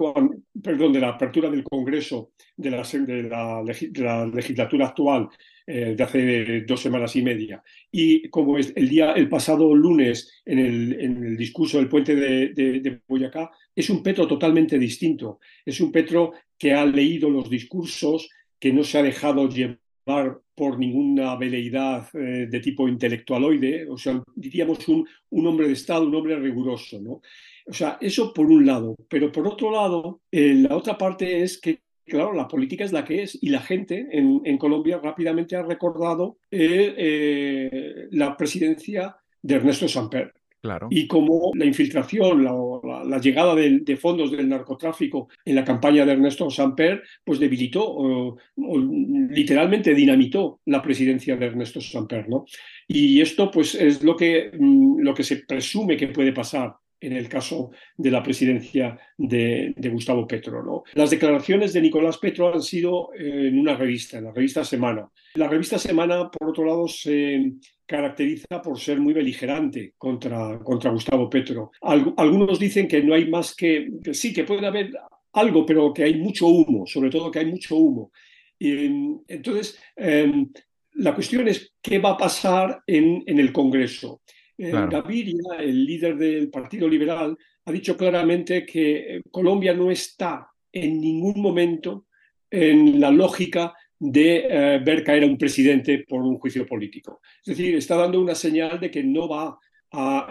perdón, 0.63 0.93
de 0.93 1.01
la 1.01 1.09
apertura 1.09 1.51
del 1.51 1.65
Congreso 1.65 2.31
de 2.57 2.71
la, 2.71 2.83
de 2.85 3.23
la, 3.25 3.63
de 3.65 4.03
la 4.03 4.27
legislatura 4.27 4.87
actual, 4.87 5.29
eh, 5.67 5.95
de 5.97 6.03
hace 6.03 6.61
dos 6.63 6.81
semanas 6.81 7.17
y 7.17 7.23
media. 7.23 7.63
Y 7.91 8.29
como 8.29 8.59
es 8.59 8.73
el 8.77 8.89
día, 8.89 9.13
el 9.13 9.29
pasado 9.29 9.75
lunes, 9.75 10.43
en 10.45 10.59
el, 10.59 11.01
en 11.01 11.25
el 11.25 11.37
discurso 11.37 11.79
del 11.79 11.89
puente 11.89 12.15
de, 12.15 13.01
Boyacá, 13.09 13.51
es 13.75 13.89
un 13.91 14.03
Petro 14.03 14.27
totalmente 14.27 14.79
distinto. 14.79 15.41
Es 15.65 15.81
un 15.81 15.91
Petro 15.91 16.33
que 16.59 16.73
ha 16.73 16.85
leído 16.85 17.31
los 17.31 17.49
discursos, 17.49 18.29
que 18.59 18.73
no 18.73 18.85
se 18.85 18.99
ha 18.99 19.03
dejado 19.03 19.49
llevar 19.49 20.41
por 20.55 20.79
ninguna 20.79 21.35
veleidad 21.37 22.09
eh, 22.15 22.47
de 22.49 22.61
tipo 22.61 22.87
intelectualoide, 22.87 23.89
o 23.89 23.97
sea, 23.97 24.23
diríamos 24.37 24.87
un, 24.89 25.07
un 25.31 25.47
hombre 25.47 25.67
de 25.67 25.73
Estado, 25.73 26.07
un 26.07 26.15
hombre 26.15 26.39
riguroso, 26.39 27.01
¿no? 27.01 27.23
O 27.67 27.73
sea, 27.73 27.97
eso 28.01 28.33
por 28.33 28.47
un 28.47 28.67
lado, 28.67 28.95
pero 29.09 29.33
por 29.33 29.49
otro 29.49 29.71
lado, 29.71 30.21
eh, 30.31 30.55
la 30.55 30.77
otra 30.77 30.99
parte 30.99 31.43
es 31.43 31.59
que 31.59 31.81
claro, 32.05 32.33
la 32.33 32.49
política 32.49 32.85
es 32.85 32.93
la 32.93 33.05
que 33.05 33.23
es 33.23 33.39
y 33.41 33.49
la 33.49 33.61
gente 33.61 34.09
en, 34.11 34.43
en 34.45 34.59
Colombia 34.59 35.01
rápidamente 35.03 35.57
ha 35.57 35.63
recordado 35.63 36.39
eh, 36.51 36.95
eh, 36.97 38.09
la 38.13 38.37
presidencia 38.37 39.17
de 39.43 39.55
Ernesto 39.55 39.89
Samper. 39.89 40.33
Claro. 40.61 40.89
Y 40.91 41.07
como 41.07 41.51
la 41.55 41.67
infiltración, 41.67 42.43
la, 42.43 42.53
la, 42.83 43.05
la 43.05 43.19
llegada 43.19 43.55
de, 43.55 43.81
de, 43.81 43.97
fondos 43.99 44.31
del 44.31 44.49
narcotráfico 44.49 45.29
en 45.45 45.57
la 45.57 45.65
campaña 45.65 46.07
de 46.07 46.13
Ernesto 46.13 46.49
Samper, 46.49 47.03
pues 47.23 47.39
debilitó 47.39 47.85
o, 47.87 48.39
o, 48.57 48.79
literalmente 48.79 49.95
dinamitó 49.95 50.61
la 50.65 50.81
presidencia 50.81 51.37
de 51.37 51.45
Ernesto 51.45 51.83
Samper, 51.83 52.31
¿no? 52.31 52.47
Y 52.89 53.21
esto, 53.21 53.51
pues, 53.51 53.75
es 53.75 54.03
lo 54.03 54.17
que, 54.17 54.53
mm, 54.59 55.01
lo 55.01 55.13
que 55.13 55.23
se 55.23 55.45
presume 55.47 55.99
que 55.99 56.09
puede 56.09 56.33
pasar 56.33 56.75
en 57.01 57.13
el 57.13 57.29
caso 57.29 57.71
de 57.97 58.11
la 58.11 58.23
presidencia 58.23 58.99
de, 59.17 59.75
Gustavo 59.93 60.27
Petro. 60.27 60.63
¿no? 60.63 60.83
Las 60.95 61.11
declaraciones 61.11 61.73
de 61.73 61.83
Nicolás 61.83 62.19
Petro 62.19 62.53
han 62.53 62.63
sido 62.63 63.11
eh, 63.15 63.49
en 63.49 63.59
una 63.59 63.77
revista, 63.77 64.19
en 64.19 64.25
la 64.25 64.33
revista 64.33 64.65
Semana. 64.65 65.09
La 65.35 65.49
revista 65.49 65.79
Semana, 65.79 66.31
por 66.31 66.51
otro 66.51 66.65
lado, 66.65 66.89
se 66.89 67.53
caracteriza 67.87 68.63
por 68.63 68.79
ser 68.79 68.99
muy 69.01 69.13
beligerante 69.13 69.95
contra, 69.99 70.59
contra 70.59 70.91
Gustavo 70.91 71.29
Petro. 71.29 71.71
algunos 71.83 72.59
dicen 72.59 72.89
que 72.89 73.03
no 73.03 73.15
hay 73.15 73.29
más 73.29 73.55
que, 73.55 73.91
sí, 74.13 74.33
que 74.33 74.45
puede 74.45 74.67
haber 74.67 74.93
algo, 75.35 75.67
pero 75.67 75.93
que 75.93 76.05
hay 76.05 76.15
mucho 76.15 76.47
humo, 76.47 76.87
sobre 76.87 77.11
todo 77.11 77.31
que 77.31 77.41
hay 77.41 77.47
mucho 77.47 77.77
humo. 77.77 78.11
Y, 78.59 78.87
entonces, 79.29 79.79
em, 79.97 80.51
la 80.95 81.15
cuestión 81.15 81.49
es 81.49 81.75
qué 81.83 81.99
va 81.99 82.11
a 82.11 82.17
pasar 82.17 82.83
en, 82.87 83.23
en 83.27 83.39
el 83.39 83.53
Congreso. 83.53 84.23
Eh, 84.57 84.71
Gaviria, 84.71 85.57
el 85.59 85.85
líder 85.85 86.17
del 86.17 86.49
Partido 86.49 86.89
Liberal, 86.89 87.37
ha 87.65 87.73
dicho 87.73 87.97
claramente 87.97 88.65
que 88.65 89.17
eh, 89.17 89.23
Colombia 89.31 89.75
no 89.75 89.91
está 89.91 90.49
en 90.73 91.01
ningún 91.01 91.41
momento 91.41 92.07
en 92.51 93.01
la 93.01 93.11
lógica 93.11 93.75
de 93.99 94.47
eh, 94.49 94.79
ver 94.85 95.03
caer 95.03 95.25
a 95.25 95.27
un 95.27 95.39
presidente 95.39 96.05
por 96.07 96.23
un 96.23 96.39
juicio 96.39 96.67
político. 96.67 97.21
Es 97.45 97.57
decir, 97.57 97.75
está 97.75 97.97
dando 97.97 98.21
una 98.21 98.35
señal 98.35 98.79
de 98.79 98.91
que 98.91 99.03
no 99.03 99.29
va 99.29 99.59
a 99.97 100.27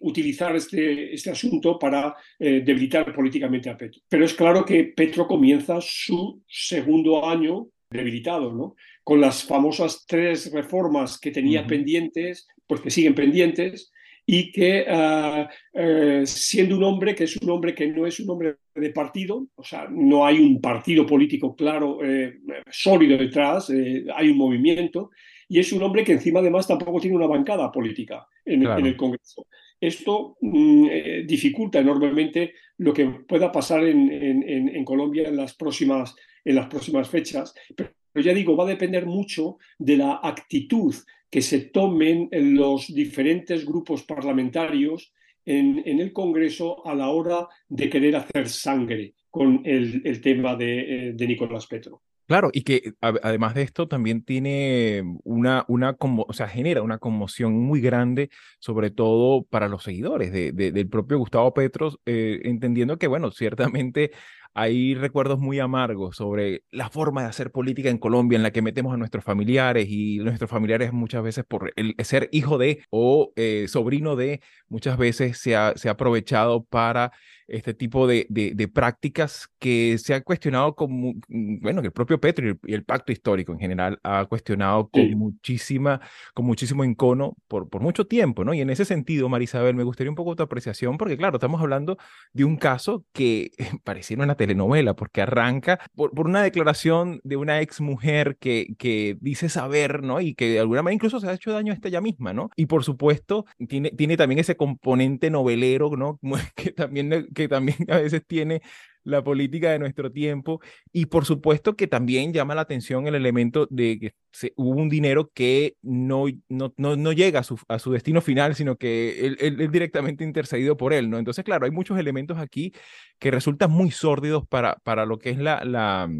utilizar 0.00 0.56
este, 0.56 1.12
este, 1.12 1.30
asunto 1.30 1.78
para 1.78 2.16
debilitar 2.38 3.14
políticamente 3.14 3.68
a 3.68 3.76
Petro. 3.76 4.00
Pero 4.08 4.24
es 4.24 4.32
claro 4.32 4.64
que 4.64 4.94
Petro 4.96 5.26
comienza 5.26 5.78
su 5.82 6.42
segundo 6.48 7.28
año 7.28 7.68
debilitado, 7.90 8.54
¿no? 8.54 8.76
Con 9.06 9.20
las 9.20 9.44
famosas 9.44 10.04
tres 10.04 10.50
reformas 10.50 11.20
que 11.20 11.30
tenía 11.30 11.64
pendientes, 11.64 12.48
pues 12.66 12.80
que 12.80 12.90
siguen 12.90 13.14
pendientes 13.14 13.92
y 14.26 14.50
que 14.50 14.84
ah, 14.88 15.48
eh, 15.72 16.22
siendo 16.26 16.76
un 16.76 16.82
hombre 16.82 17.14
que 17.14 17.22
es 17.22 17.36
un 17.36 17.48
hombre 17.50 17.72
que 17.72 17.86
no 17.86 18.04
es 18.04 18.18
un 18.18 18.28
hombre 18.30 18.56
de 18.74 18.90
partido, 18.90 19.46
o 19.54 19.62
sea, 19.62 19.86
no 19.88 20.26
hay 20.26 20.40
un 20.40 20.60
partido 20.60 21.06
político 21.06 21.54
claro, 21.54 22.00
eh, 22.02 22.40
sólido 22.68 23.16
detrás, 23.16 23.70
eh, 23.70 24.04
hay 24.12 24.30
un 24.30 24.38
movimiento, 24.38 25.10
y 25.48 25.60
es 25.60 25.72
un 25.72 25.84
hombre 25.84 26.02
que 26.02 26.14
encima 26.14 26.40
además 26.40 26.66
tampoco 26.66 26.98
tiene 26.98 27.14
una 27.14 27.28
bancada 27.28 27.70
política 27.70 28.26
en, 28.44 28.66
el 28.66 28.96
Congreso. 28.96 29.46
Esto 29.80 30.36
mm, 30.40 30.88
dificulta 31.24 31.78
enormemente 31.78 32.54
lo 32.78 32.92
que 32.92 33.06
pueda 33.06 33.52
pasar 33.52 33.84
en, 33.84 34.10
en, 34.10 34.84
Colombia 34.84 35.28
en 35.28 35.36
las, 35.36 35.54
próximas, 35.54 36.16
en 36.44 36.56
las 36.56 36.66
próximas 36.66 37.08
fechas, 37.08 37.54
pero 37.76 37.90
ya 38.20 38.34
digo, 38.34 38.56
va 38.56 38.64
a 38.64 38.68
depender 38.68 39.06
mucho 39.06 39.58
de 39.78 39.96
la 39.96 40.20
actitud 40.22 40.94
que 41.30 41.42
se 41.42 41.60
tomen 41.60 42.28
los 42.32 42.92
diferentes 42.94 43.64
grupos 43.64 44.04
parlamentarios 44.04 45.12
en, 45.44 45.82
el 45.86 46.12
Congreso 46.12 46.86
a 46.86 46.94
la 46.94 47.08
hora 47.08 47.48
de 47.68 47.88
querer 47.88 48.16
hacer 48.16 48.48
sangre 48.48 49.14
con 49.30 49.62
el, 49.64 50.20
tema 50.20 50.56
de, 50.56 51.08
eh, 51.08 51.12
de 51.12 51.26
Nicolás 51.26 51.66
Petro. 51.66 52.02
Claro, 52.26 52.50
y 52.52 52.62
que 52.62 52.94
además 53.00 53.54
de 53.54 53.62
esto 53.62 53.86
también 53.86 54.24
tiene 54.24 55.04
una, 55.22 55.64
una 55.68 55.96
o 56.00 56.32
sea, 56.32 56.48
genera 56.48 56.82
una 56.82 56.98
conmoción 56.98 57.52
muy 57.56 57.80
grande, 57.80 58.30
sobre 58.58 58.90
todo 58.90 59.44
para 59.44 59.68
los 59.68 59.84
seguidores 59.84 60.32
de, 60.32 60.50
del 60.50 60.88
propio 60.88 61.18
Gustavo 61.18 61.54
Petro, 61.54 61.92
eh, 62.04 62.40
entendiendo 62.42 62.98
que, 62.98 63.06
bueno, 63.06 63.30
ciertamente 63.30 64.10
hay 64.56 64.94
recuerdos 64.94 65.38
muy 65.38 65.60
amargos 65.60 66.16
sobre 66.16 66.64
la 66.70 66.88
forma 66.88 67.22
de 67.22 67.28
hacer 67.28 67.52
política 67.52 67.90
en 67.90 67.98
Colombia 67.98 68.36
en 68.36 68.42
la 68.42 68.52
que 68.52 68.62
metemos 68.62 68.94
a 68.94 68.96
nuestros 68.96 69.22
familiares 69.22 69.86
y 69.90 70.16
nuestros 70.20 70.50
familiares 70.50 70.94
muchas 70.94 71.22
veces 71.22 71.44
por 71.44 71.74
el 71.76 71.94
ser 72.02 72.30
hijo 72.32 72.56
de 72.56 72.82
o 72.88 73.32
eh, 73.36 73.66
sobrino 73.68 74.16
de, 74.16 74.40
muchas 74.68 74.96
veces 74.96 75.36
se 75.38 75.56
ha, 75.56 75.74
se 75.76 75.88
ha 75.88 75.92
aprovechado 75.92 76.64
para 76.64 77.12
este 77.48 77.74
tipo 77.74 78.06
de, 78.06 78.26
de, 78.28 78.68
prácticas 78.68 79.48
que 79.58 79.98
se 79.98 80.14
ha 80.14 80.20
cuestionado 80.20 80.74
como, 80.74 81.14
mm, 81.28 81.60
bueno, 81.60 81.80
que 81.80 81.88
el 81.88 81.92
propio 81.92 82.20
Petro 82.20 82.58
y 82.64 82.74
el, 82.74 82.84
pacto 82.84 83.12
histórico 83.12 83.52
en 83.52 83.60
general 83.60 84.00
ha 84.02 84.24
cuestionado 84.26 84.88
con 84.88 85.10
muchísima, 85.12 86.00
con 86.34 86.44
muchísimo 86.44 86.82
encono 86.82 87.36
por, 87.48 87.68
por 87.68 87.82
mucho 87.82 88.06
tiempo, 88.06 88.44
¿no? 88.44 88.52
Y 88.52 88.60
en 88.60 88.70
ese 88.70 88.84
sentido, 88.84 89.28
Marisabel, 89.28 89.76
me 89.76 89.84
gustaría 89.84 90.10
un 90.10 90.16
poco 90.16 90.34
tu 90.34 90.42
apreciación, 90.42 90.98
porque 90.98 91.16
claro, 91.16 91.36
estamos 91.36 91.60
hablando 91.60 91.98
de 92.32 92.44
un 92.44 92.56
caso 92.56 93.04
que 93.12 93.52
pareciera 93.84 94.24
una 94.24 94.36
telenovela, 94.46 94.94
porque 94.94 95.22
arranca 95.22 95.78
por, 95.94 96.12
por 96.12 96.26
una 96.26 96.42
declaración 96.42 97.20
de 97.24 97.36
una 97.36 97.60
ex 97.60 97.80
mujer 97.80 98.36
que, 98.38 98.74
que 98.78 99.16
dice 99.20 99.48
saber, 99.48 100.02
¿no? 100.02 100.20
Y 100.20 100.34
que 100.34 100.48
de 100.50 100.60
alguna 100.60 100.82
manera 100.82 100.94
incluso 100.94 101.20
se 101.20 101.28
ha 101.28 101.34
hecho 101.34 101.52
daño 101.52 101.72
a 101.72 101.74
esta 101.74 101.88
ella 101.88 102.00
misma, 102.00 102.32
¿no? 102.32 102.50
Y 102.56 102.66
por 102.66 102.84
supuesto, 102.84 103.46
tiene, 103.68 103.90
tiene 103.90 104.16
también 104.16 104.38
ese 104.38 104.56
componente 104.56 105.30
novelero, 105.30 105.90
¿no? 105.96 106.18
Que 106.54 106.72
también 106.72 107.28
que 107.34 107.48
también 107.48 107.76
a 107.88 107.98
veces 107.98 108.22
tiene 108.26 108.62
la 109.06 109.22
política 109.22 109.70
de 109.70 109.78
nuestro 109.78 110.10
tiempo 110.10 110.60
y 110.92 111.06
por 111.06 111.24
supuesto 111.24 111.76
que 111.76 111.86
también 111.86 112.32
llama 112.32 112.54
la 112.54 112.62
atención 112.62 113.06
el 113.06 113.14
elemento 113.14 113.66
de 113.70 113.98
que 113.98 114.14
hubo 114.56 114.80
un 114.80 114.88
dinero 114.88 115.30
que 115.32 115.76
no, 115.80 116.24
no, 116.48 116.72
no, 116.76 117.12
llega 117.12 117.40
a 117.40 117.42
su, 117.42 117.58
a 117.68 117.78
su, 117.78 117.92
destino 117.92 118.20
final, 118.20 118.54
sino 118.54 118.76
que 118.76 119.26
él, 119.26 119.60
es 119.60 119.70
directamente 119.70 120.24
intercedido 120.24 120.76
por 120.76 120.92
él, 120.92 121.08
¿no? 121.08 121.18
Entonces, 121.18 121.44
claro, 121.44 121.64
hay 121.64 121.70
muchos 121.70 121.98
elementos 121.98 122.38
aquí 122.38 122.72
que 123.18 123.30
resultan 123.30 123.70
muy 123.70 123.90
sórdidos 123.90 124.46
para, 124.46 124.76
para 124.82 125.06
lo 125.06 125.18
que 125.18 125.30
es 125.30 125.38
la, 125.38 125.64
la, 125.64 126.10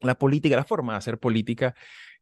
la 0.00 0.18
política, 0.18 0.56
la 0.56 0.64
forma 0.64 0.92
de 0.92 0.98
hacer 0.98 1.18
política 1.18 1.74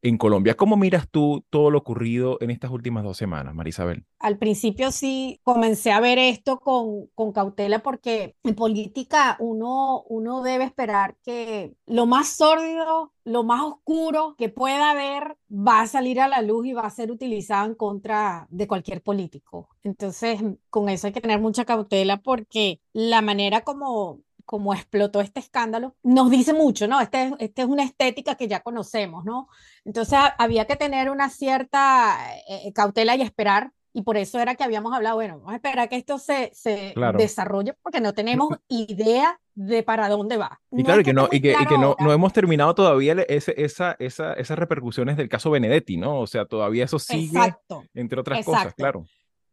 en 0.03 0.19
Colombia. 0.19 0.57
¿Cómo 0.57 0.77
miras 0.77 1.09
tú 1.09 1.45
todo 1.49 1.71
lo 1.71 1.79
ocurrido 1.79 2.37
en 2.41 2.51
estas 2.51 2.73
últimas 2.73 3.05
dos 3.05 3.17
semanas, 3.17 3.55
Marisabel? 3.55 4.05
Al 4.19 4.37
principio 4.37 4.91
sí 4.91 5.41
comencé 5.45 5.93
a 5.93 6.01
ver 6.01 6.19
esto 6.19 6.59
con, 6.59 7.07
con 7.15 7.33
cautela 7.33 7.79
porque 7.79 8.37
en 8.43 8.55
política 8.55 9.37
uno, 9.39 10.03
uno 10.09 10.43
debe 10.43 10.65
esperar 10.65 11.17
que 11.25 11.75
lo 11.87 12.07
más 12.07 12.29
sórdido, 12.29 13.13
lo 13.25 13.45
más 13.45 13.63
oscuro 13.63 14.35
que 14.37 14.49
pueda 14.49 14.91
haber 14.91 15.37
va 15.51 15.83
a 15.83 15.87
salir 15.87 16.21
a 16.21 16.29
la 16.29 16.43
luz 16.43 16.67
y 16.67 16.73
va 16.73 16.83
a 16.83 16.91
ser 16.91 17.13
utilizado 17.13 17.67
en 17.67 17.77
contra 17.77 18.49
de 18.51 18.67
cualquier 18.67 19.03
político. 19.03 19.69
Entonces, 19.85 20.41
con 20.69 20.89
eso 20.89 21.07
hay 21.07 21.13
que 21.13 21.21
tener 21.21 21.41
mucha 21.41 21.65
cautela 21.65 22.17
porque 22.17 22.81
la 22.93 23.23
manera 23.23 23.61
como 23.61 24.21
como 24.45 24.75
explotó 24.75 25.21
este 25.21 25.41
escándalo, 25.41 25.97
nos 26.03 26.31
dice 26.31 26.53
mucho, 26.53 26.87
¿no? 26.87 27.01
Esta 27.01 27.31
este 27.39 27.63
es 27.63 27.69
una 27.69 27.85
estética 27.85 28.35
que 28.35 28.49
ya 28.49 28.61
conocemos, 28.61 29.25
¿no? 29.25 29.49
Entonces 29.85 30.19
había 30.39 30.67
que 30.67 30.77
tener 30.77 31.11
una 31.11 31.31
cierta 31.31 32.19
eh, 32.49 32.69
eh, 32.69 32.73
cautela 32.73 33.17
y 33.17 33.23
esperar, 33.23 33.73
y 33.95 34.03
por 34.03 34.17
eso 34.17 34.41
era 34.41 34.55
que 34.55 34.65
habíamos 34.65 34.95
hablado, 34.95 35.17
bueno, 35.17 35.39
vamos 35.39 35.53
a 35.53 35.57
esperar 35.57 35.89
que 35.89 35.97
esto 35.97 36.19
se, 36.19 36.51
se 36.55 36.95
desarrolle 37.17 37.75
porque 37.83 38.01
no 38.01 38.15
tenemos 38.15 38.49
idea 38.69 39.39
de 39.55 39.83
para 39.83 40.09
dónde 40.09 40.39
va. 40.39 40.61
Y 40.71 40.83
claro, 40.83 41.03
y 41.03 41.05
que, 41.05 41.13
no, 41.13 41.29
y 41.31 41.41
que, 41.41 41.53
y 41.53 41.67
que 41.67 41.77
no, 41.77 41.95
no, 41.99 42.13
hemos 42.13 42.33
terminado 42.33 42.75
todavía 42.75 43.13
ese, 43.29 43.55
esa, 43.63 43.97
esa, 43.99 44.33
esas 44.35 44.59
repercusiones 44.59 45.19
del 45.19 45.29
caso 45.29 45.51
Benedetti, 45.51 45.99
¿no? 45.99 46.21
O 46.21 46.27
sea, 46.27 46.47
todavía 46.47 46.85
eso 46.85 46.99
sigue, 46.99 47.55
entre 47.95 48.21
otras 48.21 48.45
cosas, 48.45 48.75
claro. 48.75 49.05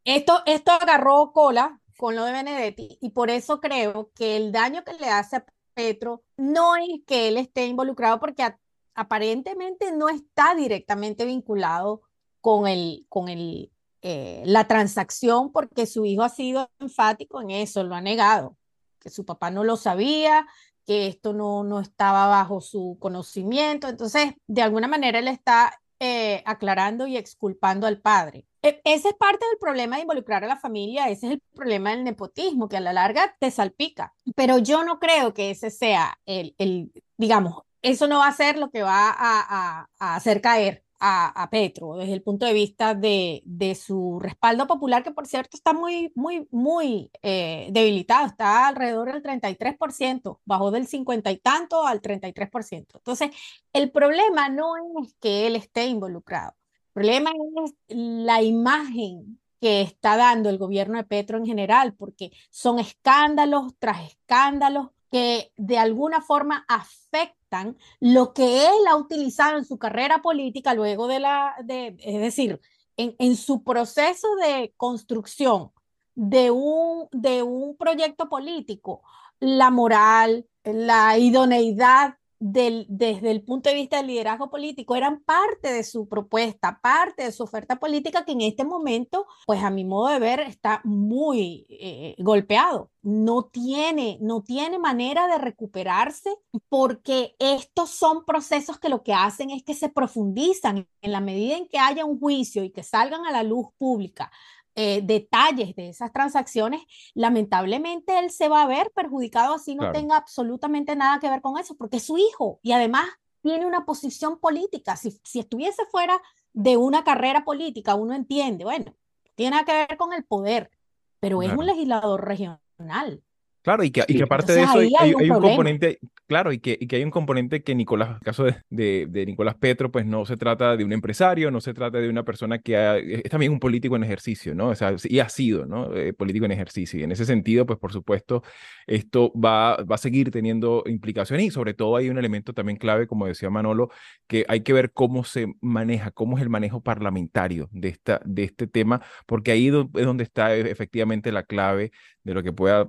Esto, 0.05 0.41
esto 0.45 0.71
agarró 0.71 1.31
cola 1.33 1.79
con 1.99 2.15
lo 2.15 2.23
de 2.23 2.31
Benedetti 2.31 2.97
y 3.01 3.09
por 3.09 3.29
eso 3.29 3.59
creo 3.59 4.09
que 4.15 4.37
el 4.37 4.53
daño 4.53 4.85
que 4.85 4.93
le 4.93 5.09
hace 5.09 5.35
a 5.35 5.45
Petro 5.73 6.23
no 6.37 6.77
es 6.77 7.01
que 7.05 7.27
él 7.27 7.35
esté 7.35 7.65
involucrado 7.65 8.21
porque 8.21 8.55
aparentemente 8.95 9.91
no 9.91 10.07
está 10.07 10.55
directamente 10.55 11.25
vinculado 11.25 12.03
con, 12.39 12.67
el, 12.67 13.05
con 13.09 13.27
el, 13.27 13.73
eh, 14.01 14.41
la 14.45 14.65
transacción 14.65 15.51
porque 15.51 15.85
su 15.85 16.05
hijo 16.05 16.23
ha 16.23 16.29
sido 16.29 16.71
enfático 16.79 17.41
en 17.41 17.51
eso, 17.51 17.83
lo 17.83 17.95
ha 17.95 18.01
negado, 18.01 18.55
que 18.99 19.09
su 19.09 19.25
papá 19.25 19.51
no 19.51 19.65
lo 19.65 19.75
sabía, 19.75 20.47
que 20.85 21.07
esto 21.07 21.33
no, 21.33 21.65
no 21.65 21.81
estaba 21.81 22.27
bajo 22.27 22.61
su 22.61 22.95
conocimiento. 23.01 23.89
Entonces, 23.89 24.35
de 24.47 24.61
alguna 24.61 24.87
manera 24.87 25.19
él 25.19 25.27
está 25.27 25.81
eh, 25.99 26.43
aclarando 26.45 27.07
y 27.07 27.17
exculpando 27.17 27.87
al 27.87 27.99
padre. 27.99 28.47
E, 28.61 28.81
ese 28.83 29.09
es 29.09 29.15
parte 29.15 29.45
del 29.45 29.57
problema 29.59 29.95
de 29.95 30.03
involucrar 30.03 30.43
a 30.43 30.47
la 30.47 30.57
familia, 30.57 31.09
ese 31.09 31.27
es 31.27 31.33
el 31.33 31.41
problema 31.53 31.91
del 31.91 32.03
nepotismo, 32.03 32.67
que 32.67 32.77
a 32.77 32.81
la 32.81 32.93
larga 32.93 33.35
te 33.39 33.51
salpica. 33.51 34.13
Pero 34.35 34.57
yo 34.59 34.83
no 34.83 34.99
creo 34.99 35.33
que 35.33 35.51
ese 35.51 35.69
sea 35.69 36.19
el, 36.25 36.55
el 36.57 36.91
digamos, 37.17 37.63
eso 37.81 38.07
no 38.07 38.19
va 38.19 38.27
a 38.27 38.33
ser 38.33 38.57
lo 38.57 38.69
que 38.71 38.83
va 38.83 39.13
a, 39.17 39.87
hacer 39.99 40.41
caer 40.41 40.83
a, 41.01 41.47
Petro 41.49 41.95
desde 41.95 42.13
el 42.13 42.21
punto 42.21 42.45
de 42.45 42.53
vista 42.53 42.93
de, 42.93 43.41
su 43.81 44.19
respaldo 44.19 44.67
popular, 44.67 45.03
que 45.03 45.11
por 45.11 45.27
cierto 45.27 45.55
está 45.55 45.71
muy, 45.73 46.11
muy, 46.15 46.47
muy 46.51 47.09
eh, 47.21 47.69
debilitado, 47.71 48.27
está 48.27 48.67
alrededor 48.67 49.13
del 49.13 49.23
33%, 49.23 50.39
bajó 50.45 50.71
del 50.71 50.87
50 50.87 51.31
y 51.31 51.37
tanto 51.37 51.87
al 51.87 52.01
33%. 52.01 52.87
Entonces, 52.95 53.29
el 53.71 53.91
problema 53.91 54.49
no 54.49 54.73
es 55.01 55.13
que 55.21 55.47
él 55.47 55.55
esté 55.55 55.85
involucrado, 55.85 56.53
problema 56.99 57.31
es 57.63 57.73
la 57.87 58.41
imagen 58.41 59.39
que 59.61 59.81
está 59.81 60.17
dando 60.17 60.49
el 60.49 60.57
gobierno 60.57 60.97
de 60.97 61.05
Petro 61.05 61.37
en 61.37 61.45
general, 61.45 61.93
porque 61.93 62.33
son 62.49 62.77
escándalos 62.77 63.71
tras 63.79 64.05
escándalos 64.05 64.89
que 65.09 65.53
de 65.55 65.77
alguna 65.77 66.21
forma 66.21 66.65
afectan 66.67 67.77
lo 68.01 68.33
que 68.33 68.65
él 68.65 68.87
ha 68.89 68.97
utilizado 68.97 69.57
en 69.57 69.63
su 69.63 69.77
carrera 69.77 70.21
política 70.21 70.73
luego 70.73 71.07
de 71.07 71.21
la, 71.21 71.55
de, 71.63 71.95
es 71.99 72.19
decir, 72.19 72.59
en, 72.97 73.37
su 73.37 73.63
proceso 73.63 74.27
de 74.35 74.73
construcción 74.75 75.71
de 76.15 76.51
un 76.51 77.77
proyecto 77.79 78.27
político, 78.27 79.03
la 79.39 79.71
moral, 79.71 80.45
la 80.65 81.17
idoneidad 81.17 82.18
desde 82.39 83.31
el 83.31 83.43
punto 83.43 83.69
de 83.69 83.75
vista 83.75 83.97
del 83.97 84.07
liderazgo 84.07 84.49
político 84.49 84.95
eran 84.95 85.21
parte 85.23 85.73
de 85.73 85.83
su 85.83 86.07
propuesta, 86.07 86.79
parte 86.81 87.23
de 87.23 87.31
su 87.33 87.43
oferta 87.43 87.77
política 87.77 88.23
que 88.23 88.31
en 88.31 88.41
este 88.41 88.63
momento, 88.63 89.27
pues 89.45 89.61
a 89.61 89.69
mi 89.69 89.83
modo 89.83 90.07
de 90.07 90.19
ver, 90.19 90.39
está 90.41 90.79
muy 90.85 91.65
eh, 91.69 92.15
golpeado. 92.19 92.91
No 93.01 93.43
tiene, 93.43 94.17
no 94.21 94.41
tiene 94.41 94.79
manera 94.79 95.27
de 95.27 95.37
recuperarse 95.37 96.33
porque 96.69 97.35
estos 97.39 97.89
son 97.89 98.25
procesos 98.25 98.79
que 98.79 98.89
lo 98.89 99.03
que 99.03 99.13
hacen 99.13 99.51
es 99.51 99.63
que 99.63 99.73
se 99.73 99.89
profundizan 99.89 100.87
en 101.01 101.11
la 101.11 101.21
medida 101.21 101.57
en 101.57 101.67
que 101.67 101.77
haya 101.77 102.05
un 102.05 102.19
juicio 102.19 102.63
y 102.63 102.71
que 102.71 102.83
salgan 102.83 103.25
a 103.25 103.31
la 103.31 103.43
luz 103.43 103.67
pública 103.77 104.31
eh, 104.81 105.01
detalles 105.03 105.75
de 105.75 105.89
esas 105.89 106.13
transacciones, 106.13 106.81
lamentablemente 107.13 108.17
él 108.17 108.31
se 108.31 108.47
va 108.47 108.61
a 108.61 108.65
ver 108.65 108.93
perjudicado 108.95 109.55
así 109.55 109.75
no 109.75 109.91
tenga 109.91 110.15
absolutamente 110.15 110.95
nada 110.95 111.19
que 111.19 111.29
ver 111.29 111.41
con 111.41 111.57
eso, 111.57 111.75
porque 111.75 111.97
es 111.97 112.05
su 112.05 112.17
hijo 112.17 112.61
y 112.63 112.71
además 112.71 113.05
tiene 113.41 113.65
una 113.65 113.85
posición 113.85 114.39
política. 114.39 114.95
Si, 114.95 115.19
si 115.25 115.39
estuviese 115.39 115.83
fuera 115.91 116.17
de 116.53 116.77
una 116.77 117.03
carrera 117.03 117.43
política, 117.43 117.95
uno 117.95 118.13
entiende, 118.13 118.63
bueno, 118.63 118.95
tiene 119.35 119.65
que 119.65 119.73
ver 119.73 119.97
con 119.97 120.13
el 120.13 120.23
poder, 120.23 120.71
pero 121.19 121.41
es 121.41 121.51
un 121.51 121.65
legislador 121.65 122.25
regional. 122.25 123.21
Claro, 123.61 123.83
y 123.83 123.91
que, 123.91 124.05
y 124.07 124.15
que 124.15 124.23
aparte 124.23 124.53
de 124.53 124.63
eso 124.63 124.79
hay, 124.99 125.13
un, 125.13 125.39
componente, 125.39 125.99
claro, 126.27 126.53
y 126.53 126.59
que, 126.59 126.77
y 126.79 126.87
que 126.87 126.95
hay 126.95 127.03
un 127.03 127.11
componente 127.11 127.61
que 127.61 127.75
Nicolás, 127.75 128.11
el 128.11 128.19
caso 128.21 128.45
de, 128.45 129.07
de, 129.07 129.25
Nicolás 129.25 129.55
Petro, 129.55 129.91
pues 129.91 130.05
no 130.05 130.25
se 130.25 130.37
trata 130.37 130.77
de 130.77 130.85
un 130.85 130.93
empresario, 130.93 131.51
no 131.51 131.59
se 131.59 131.73
trata 131.73 131.97
de 131.97 132.07
una 132.07 132.23
persona 132.23 132.59
que 132.59 133.21
es 133.23 133.29
también 133.29 133.51
un 133.51 133.59
político 133.59 133.97
en 133.97 134.05
ejercicio, 134.05 134.55
¿no? 134.55 134.69
O 134.69 134.75
sea, 134.75 134.95
y 135.03 135.19
ha 135.19 135.27
sido, 135.27 135.65
¿no? 135.65 135.93
Eh, 135.93 136.13
político 136.13 136.45
en 136.45 136.53
ejercicio. 136.53 136.99
Y 136.99 137.03
en 137.03 137.11
ese 137.11 137.25
sentido, 137.25 137.65
pues 137.65 137.77
por 137.79 137.91
supuesto, 137.91 138.43
esto 138.87 139.33
va, 139.33 139.75
va 139.83 139.95
a 139.95 139.97
seguir 139.97 140.31
teniendo 140.31 140.83
implicaciones 140.85 141.47
y 141.47 141.51
sobre 141.51 141.73
todo 141.73 141.97
hay 141.97 142.09
un 142.09 142.17
elemento 142.17 142.53
también 142.53 142.77
clave, 142.77 143.07
como 143.07 143.27
decía 143.27 143.49
Manolo, 143.49 143.89
que 144.27 144.45
hay 144.47 144.61
que 144.61 144.71
ver 144.71 144.93
cómo 144.93 145.25
se 145.25 145.47
maneja, 145.59 146.11
cómo 146.11 146.37
es 146.37 146.43
el 146.43 146.49
manejo 146.49 146.81
parlamentario 146.81 147.67
de, 147.71 147.89
esta, 147.89 148.21
de 148.23 148.43
este 148.43 148.67
tema, 148.67 149.01
porque 149.25 149.51
ahí 149.51 149.67
es 149.67 149.73
donde 149.73 150.23
está 150.23 150.55
e, 150.55 150.71
efectivamente 150.71 151.31
la 151.31 151.43
clave 151.43 151.91
de 152.29 152.35
lo 152.35 152.43
que 152.43 152.53
pueda 152.53 152.87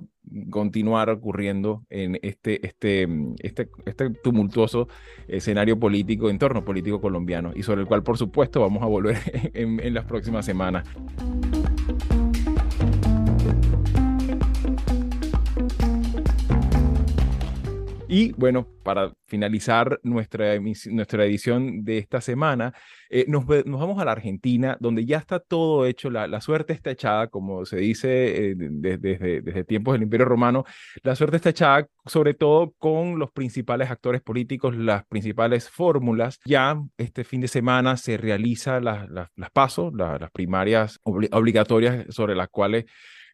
continuar 0.51 1.09
ocurriendo 1.09 1.83
en 1.89 2.19
este, 2.21 2.63
este, 2.65 3.07
este, 3.39 3.69
este 3.85 4.11
tumultuoso 4.11 4.87
escenario 5.27 5.79
político, 5.79 6.29
entorno 6.29 6.63
político 6.63 7.01
colombiano, 7.01 7.51
y 7.55 7.63
sobre 7.63 7.81
el 7.81 7.87
cual, 7.87 8.03
por 8.03 8.19
supuesto, 8.19 8.61
vamos 8.61 8.83
a 8.83 8.85
volver 8.85 9.17
en, 9.55 9.79
en 9.79 9.93
las 9.95 10.05
próximas 10.05 10.45
semanas. 10.45 10.87
Y 18.13 18.33
bueno, 18.33 18.67
para 18.83 19.13
finalizar 19.25 19.97
nuestra, 20.03 20.59
nuestra 20.87 21.23
edición 21.25 21.85
de 21.85 21.97
esta 21.97 22.19
semana, 22.19 22.73
eh, 23.09 23.23
nos, 23.29 23.45
vamos 23.45 24.01
a 24.01 24.03
la 24.03 24.11
Argentina, 24.11 24.75
donde 24.81 25.05
ya 25.05 25.17
está 25.17 25.39
todo 25.39 25.85
hecho, 25.85 26.09
la, 26.09 26.41
suerte 26.41 26.73
está 26.73 26.91
echada, 26.91 27.27
como 27.27 27.65
se 27.65 27.77
dice 27.77 28.49
eh, 28.49 28.55
desde, 28.57 29.41
desde 29.41 29.63
tiempos 29.63 29.93
del 29.93 30.03
Imperio 30.03 30.25
Romano, 30.25 30.65
la 31.03 31.15
suerte 31.15 31.37
está 31.37 31.51
echada 31.51 31.87
sobre 32.05 32.33
todo 32.33 32.73
con 32.77 33.17
los 33.17 33.31
principales 33.31 33.89
actores 33.89 34.21
políticos, 34.21 34.75
las 34.75 35.05
principales 35.05 35.69
fórmulas. 35.69 36.41
Ya 36.43 36.81
este 36.97 37.23
fin 37.23 37.39
de 37.39 37.47
semana 37.47 37.95
se 37.95 38.17
realiza 38.17 38.81
las, 38.81 39.09
las, 39.09 39.29
pasos, 39.53 39.93
las 39.93 40.31
primarias 40.31 40.99
obligatorias 41.03 42.13
sobre 42.13 42.35
las 42.35 42.49
cuales 42.49 42.87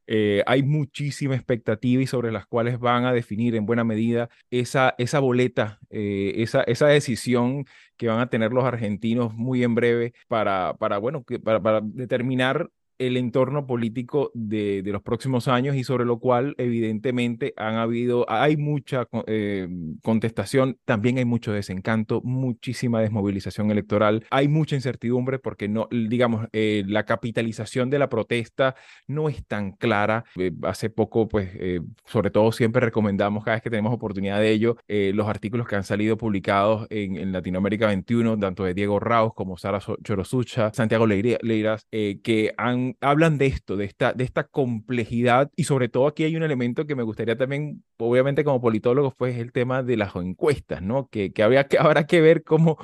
eh, 0.08 0.44
hay 0.48 0.64
muchísima 0.64 1.36
expectativa 1.36 2.02
y 2.02 2.08
sobre 2.08 2.32
las 2.32 2.48
cuales 2.48 2.80
van 2.80 3.06
a 3.06 3.14
definir 3.14 3.56
en 3.56 3.66
buena 3.66 3.84
medida 3.84 4.30
esa, 4.50 4.96
esa 4.98 5.20
boleta, 5.20 5.80
eh, 5.90 6.34
esa, 6.38 6.64
esa 6.64 6.88
decisión 6.88 7.66
que 7.98 8.08
van 8.08 8.20
a 8.20 8.30
tener 8.30 8.54
los 8.54 8.64
argentinos 8.64 9.34
muy 9.34 9.64
en 9.64 9.76
breve 9.76 10.14
para, 10.28 10.76
para, 10.80 10.98
bueno, 10.98 11.24
para, 11.44 11.62
para 11.62 11.82
determinar 11.82 12.70
el 13.00 13.18
entorno 13.18 13.68
político 13.68 14.32
de, 14.34 14.82
de, 14.82 14.92
los 14.92 15.02
próximos 15.02 15.48
años 15.48 15.76
y 15.76 15.84
sobre 15.84 16.06
lo 16.06 16.20
cual 16.20 16.56
evidentemente 16.58 17.54
han 17.58 17.76
habido, 17.76 18.26
hay 18.30 18.58
mucha 18.58 19.08
eh, 19.28 19.68
contestación, 20.04 20.78
también 20.86 21.18
hay 21.18 21.26
mucho 21.26 21.52
desencanto, 21.52 22.22
muchísima 22.24 23.02
desmovilización 23.02 23.72
electoral, 23.72 24.26
hay 24.30 24.48
mucha 24.48 24.76
incertidumbre 24.76 25.40
porque 25.40 25.68
no, 25.68 25.88
digamos, 25.92 26.48
eh, 26.54 26.84
la 26.88 27.06
capitalización 27.06 27.90
de 27.90 28.00
la 28.00 28.10
protesta 28.10 28.76
no 29.08 29.30
es 29.30 29.46
tan 29.46 29.74
clara. 29.74 30.26
Eh, 30.36 30.52
hace 30.64 30.90
poco, 30.90 31.28
pues, 31.28 31.50
sobre 32.06 32.32
todo 32.32 32.52
siempre 32.52 32.82
recomendamos 32.82 33.44
cada 33.44 33.56
vez 33.58 33.64
que 33.64 33.70
tenemos 33.70 33.94
oportunidad 33.94 34.40
de 34.40 34.52
ello, 34.52 34.78
los 34.88 35.28
artículos 35.28 35.68
que 35.68 35.76
han 35.76 35.84
salido 35.84 36.18
publicados 36.18 36.88
en, 36.90 37.18
en, 37.18 37.32
Latinoamérica 37.32 37.88
21, 37.88 38.38
tanto 38.40 38.64
de 38.64 38.74
Diego 38.74 39.00
Raus 39.00 39.34
como 39.34 39.58
Sara 39.58 39.80
Chorosucha, 40.04 40.72
Santiago 40.74 41.06
Leiras, 41.06 41.86
que 41.90 42.54
han 42.58 42.87
hablan 43.02 43.38
de 43.38 43.48
esto, 43.48 43.78
de 43.78 43.86
esta, 43.86 44.14
de 44.14 44.24
esta 44.24 44.46
complejidad 44.46 45.52
y 45.56 45.66
sobre 45.66 45.90
todo 45.90 46.08
aquí 46.08 46.24
hay 46.24 46.36
un 46.36 46.44
elemento 46.44 46.86
que 46.86 46.96
me 46.96 47.04
gustaría 47.04 47.38
también, 47.38 47.84
obviamente 47.98 48.44
como 48.44 48.62
politólogo, 48.62 49.14
pues 49.18 49.38
el 49.38 49.52
tema 49.52 49.84
de 49.84 49.98
las 49.98 50.16
encuestas, 50.16 50.82
¿no? 50.82 51.08
Que, 51.10 51.32
que, 51.32 51.44
había 51.44 51.68
que 51.68 51.78
habrá 51.80 52.06
que 52.08 52.22
ver 52.22 52.44
cómo, 52.44 52.78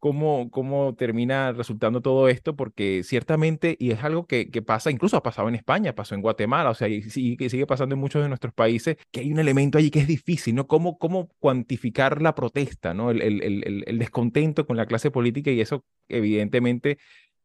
cómo, 0.00 0.50
cómo 0.50 0.94
termina 0.96 1.52
resultando 1.52 2.00
todo 2.00 2.28
esto, 2.28 2.56
porque 2.56 3.02
ciertamente, 3.04 3.76
y 3.78 3.92
es 3.92 4.02
algo 4.02 4.26
que, 4.26 4.46
pasa, 4.66 4.90
incluso 4.90 5.16
ha 5.16 5.22
pasado 5.22 5.48
en 5.48 5.54
España, 5.54 5.94
pasó 5.94 6.14
en 6.14 6.22
Guatemala, 6.22 6.70
o 6.70 6.74
sea, 6.74 6.88
y 6.88 7.02
sigue, 7.02 7.66
pasando 7.66 7.94
en 7.94 8.00
muchos 8.00 8.22
de 8.22 8.28
nuestros 8.28 8.52
países, 8.54 8.96
que 9.12 9.20
hay 9.20 9.30
un 9.30 9.38
elemento 9.38 9.78
allí 9.78 9.90
que 9.90 10.00
es 10.00 10.06
difícil, 10.08 10.54
¿no? 10.54 10.66
¿Cómo, 10.66 10.98
cómo 10.98 11.28
cuantificar 11.38 12.22
la 12.22 12.34
protesta, 12.34 12.94
¿no? 12.94 13.10
El, 13.10 13.22
el, 13.22 13.84
el 13.86 13.98
descontento 13.98 14.66
con 14.66 14.76
la 14.76 14.86
clase 14.86 15.10
política 15.10 15.50
y 15.50 15.60
eso 15.60 15.84
evidentemente 16.08 16.98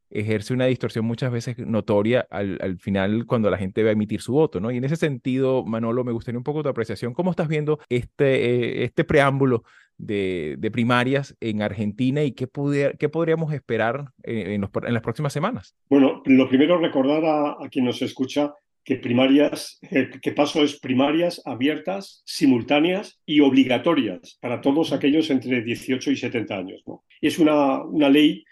ejerce 0.10 0.54
una 0.54 0.66
distorsión 0.66 1.06
muchas 1.06 1.32
veces 1.32 1.58
notoria 1.58 2.28
al, 2.30 2.58
al, 2.62 2.78
final 2.78 3.26
cuando 3.26 3.50
la 3.50 3.58
gente 3.58 3.84
va 3.84 3.90
a 3.90 3.94
emitir 3.94 4.22
su 4.22 4.34
voto, 4.34 4.60
¿no? 4.60 4.72
Y 4.72 4.78
en 4.78 4.84
ese 4.84 4.96
sentido, 4.96 5.64
Manolo, 5.66 6.04
me 6.04 6.12
gustaría 6.12 6.38
un 6.38 6.44
poco 6.44 6.64
tu 6.64 6.70
apreciación. 6.70 7.14
¿Cómo 7.14 7.32
estás 7.32 7.48
viendo 7.48 7.80
este, 7.90 8.46
eh, 8.46 8.84
este 8.84 9.04
preámbulo 9.04 9.64
de, 9.98 10.56
de, 10.58 10.72
primarias 10.72 11.36
en 11.40 11.62
Argentina 11.62 12.24
y 12.24 12.34
qué, 12.34 12.48
pudiera, 12.48 12.94
qué 12.94 13.10
podríamos 13.10 13.54
esperar 13.54 14.06
en, 14.24 14.52
en, 14.52 14.62
los, 14.62 14.70
en, 14.86 14.94
las 14.94 15.04
próximas 15.04 15.34
semanas? 15.34 15.76
Bueno, 15.90 16.22
lo 16.26 16.50
primero 16.50 16.78
recordar 16.78 17.24
a, 17.26 17.52
a 17.64 17.70
quien 17.70 17.86
nos 17.86 18.02
escucha 18.02 18.54
que 18.86 18.98
primarias, 18.98 19.80
eh, 19.82 20.12
que 20.22 20.32
paso 20.32 20.64
es 20.64 20.80
primarias 20.80 21.42
abiertas, 21.44 22.22
simultáneas 22.26 23.20
y 23.26 23.40
obligatorias 23.40 24.38
para 24.40 24.62
todos 24.62 24.94
aquellos 24.94 25.30
entre 25.32 25.64
18 25.64 26.12
y 26.12 26.16
70 26.16 26.56
años. 26.56 26.84
¿no? 26.86 27.04
Y 27.20 27.28
es 27.28 27.40
una, 27.40 27.84
una 27.84 28.10
ley 28.10 28.44
eh, 28.44 28.46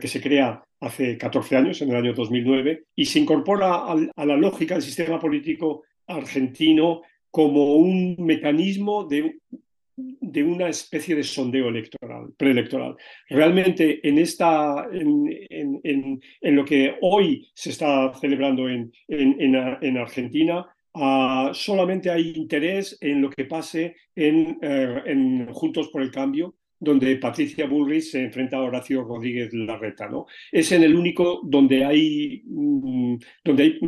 que 0.00 0.08
se 0.08 0.20
crea 0.20 0.62
hace 0.80 1.18
14 1.18 1.56
años, 1.56 1.82
en 1.82 1.90
el 1.90 1.96
año 1.96 2.14
2009, 2.14 2.84
y 2.94 3.04
se 3.04 3.18
incorpora 3.18 3.84
a 3.84 4.26
la 4.26 4.36
lógica 4.36 4.74
del 4.74 4.82
sistema 4.82 5.18
político 5.18 5.82
argentino 6.06 7.02
como 7.30 7.74
un 7.74 8.16
mecanismo 8.18 9.04
de, 9.04 9.38
de 9.96 10.42
una 10.42 10.68
especie 10.68 11.14
de 11.14 11.22
sondeo 11.22 11.68
electoral, 11.68 12.32
preelectoral. 12.36 12.96
Realmente 13.28 14.06
en, 14.06 14.18
esta, 14.18 14.88
en, 14.92 15.28
en, 15.50 16.20
en 16.40 16.56
lo 16.56 16.64
que 16.64 16.96
hoy 17.02 17.50
se 17.54 17.70
está 17.70 18.12
celebrando 18.14 18.68
en, 18.68 18.92
en 19.08 19.98
Argentina, 19.98 20.66
Uh, 20.98 21.52
solamente 21.52 22.08
hay 22.08 22.32
interés 22.34 22.96
en 23.02 23.20
lo 23.20 23.28
que 23.28 23.44
pase 23.44 23.96
en, 24.14 24.58
uh, 24.62 25.02
en 25.04 25.46
Juntos 25.52 25.88
por 25.88 26.00
el 26.00 26.10
Cambio, 26.10 26.54
donde 26.78 27.16
Patricia 27.16 27.66
Bullrich 27.66 28.04
se 28.04 28.22
enfrenta 28.22 28.56
a 28.56 28.62
Horacio 28.62 29.02
Rodríguez 29.02 29.52
Larreta. 29.52 30.08
¿no? 30.08 30.26
Es 30.52 30.72
en 30.72 30.82
el 30.82 30.94
único 30.94 31.40
donde 31.44 31.84
hay, 31.84 32.42
mm, 32.46 33.16
donde 33.44 33.62
hay 33.62 33.80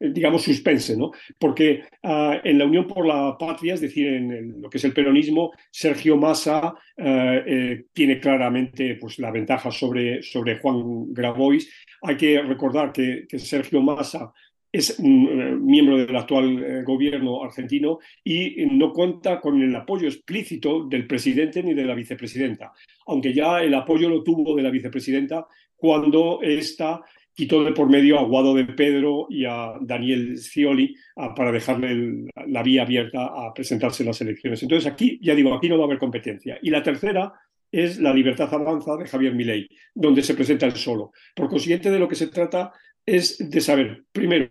digamos, 0.00 0.42
suspense, 0.42 0.96
¿no? 0.96 1.10
porque 1.38 1.82
uh, 2.02 2.34
en 2.44 2.58
la 2.58 2.64
Unión 2.64 2.86
por 2.86 3.06
la 3.06 3.36
Patria, 3.38 3.74
es 3.74 3.80
decir, 3.80 4.06
en 4.06 4.60
lo 4.60 4.70
que 4.70 4.78
es 4.78 4.84
el 4.84 4.92
peronismo, 4.92 5.52
Sergio 5.70 6.16
Massa 6.16 6.72
uh, 6.72 7.02
eh, 7.02 7.84
tiene 7.92 8.20
claramente 8.20 8.96
pues, 9.00 9.18
la 9.18 9.30
ventaja 9.30 9.70
sobre, 9.70 10.22
sobre 10.22 10.58
Juan 10.58 11.12
Grabois. 11.12 11.68
Hay 12.02 12.16
que 12.16 12.40
recordar 12.42 12.92
que, 12.92 13.26
que 13.28 13.38
Sergio 13.38 13.82
Massa 13.82 14.32
es 14.70 14.98
eh, 14.98 15.02
miembro 15.02 15.96
del 15.96 16.14
actual 16.16 16.62
eh, 16.62 16.82
gobierno 16.82 17.42
argentino 17.42 17.98
y 18.22 18.66
no 18.66 18.92
cuenta 18.92 19.40
con 19.40 19.60
el 19.62 19.74
apoyo 19.74 20.08
explícito 20.08 20.84
del 20.84 21.06
presidente 21.06 21.62
ni 21.62 21.74
de 21.74 21.84
la 21.84 21.94
vicepresidenta, 21.94 22.72
aunque 23.06 23.32
ya 23.32 23.62
el 23.62 23.74
apoyo 23.74 24.08
lo 24.08 24.22
tuvo 24.22 24.54
de 24.54 24.62
la 24.62 24.70
vicepresidenta 24.70 25.46
cuando 25.76 26.40
ésta 26.42 27.02
quitó 27.34 27.62
de 27.62 27.70
por 27.70 27.88
medio 27.88 28.18
a 28.18 28.24
Guado 28.24 28.52
de 28.52 28.64
Pedro 28.64 29.28
y 29.30 29.44
a 29.44 29.74
Daniel 29.80 30.36
Scioli 30.38 30.96
para 31.36 31.52
dejarle 31.52 32.26
la 32.48 32.64
vía 32.64 32.82
abierta 32.82 33.26
a 33.26 33.54
presentarse 33.54 34.02
en 34.02 34.08
las 34.08 34.20
elecciones. 34.20 34.60
Entonces 34.60 34.90
aquí, 34.90 35.20
ya 35.22 35.36
digo, 35.36 35.54
aquí 35.54 35.68
no 35.68 35.76
va 35.78 35.84
a 35.84 35.86
haber 35.86 35.98
competencia. 35.98 36.58
Y 36.60 36.70
la 36.70 36.82
tercera 36.82 37.32
es 37.70 38.00
la 38.00 38.12
libertad 38.12 38.52
avanza 38.52 38.96
de 38.96 39.06
Javier 39.06 39.34
Milei, 39.34 39.68
donde 39.94 40.22
se 40.22 40.34
presenta 40.34 40.66
él 40.66 40.72
solo. 40.72 41.12
Por 41.34 41.48
consiguiente, 41.48 41.90
de 41.90 41.98
lo 41.98 42.08
que 42.08 42.14
se 42.14 42.28
trata 42.28 42.72
es 43.16 43.38
de 43.38 43.60
saber, 43.60 44.04
primero, 44.12 44.50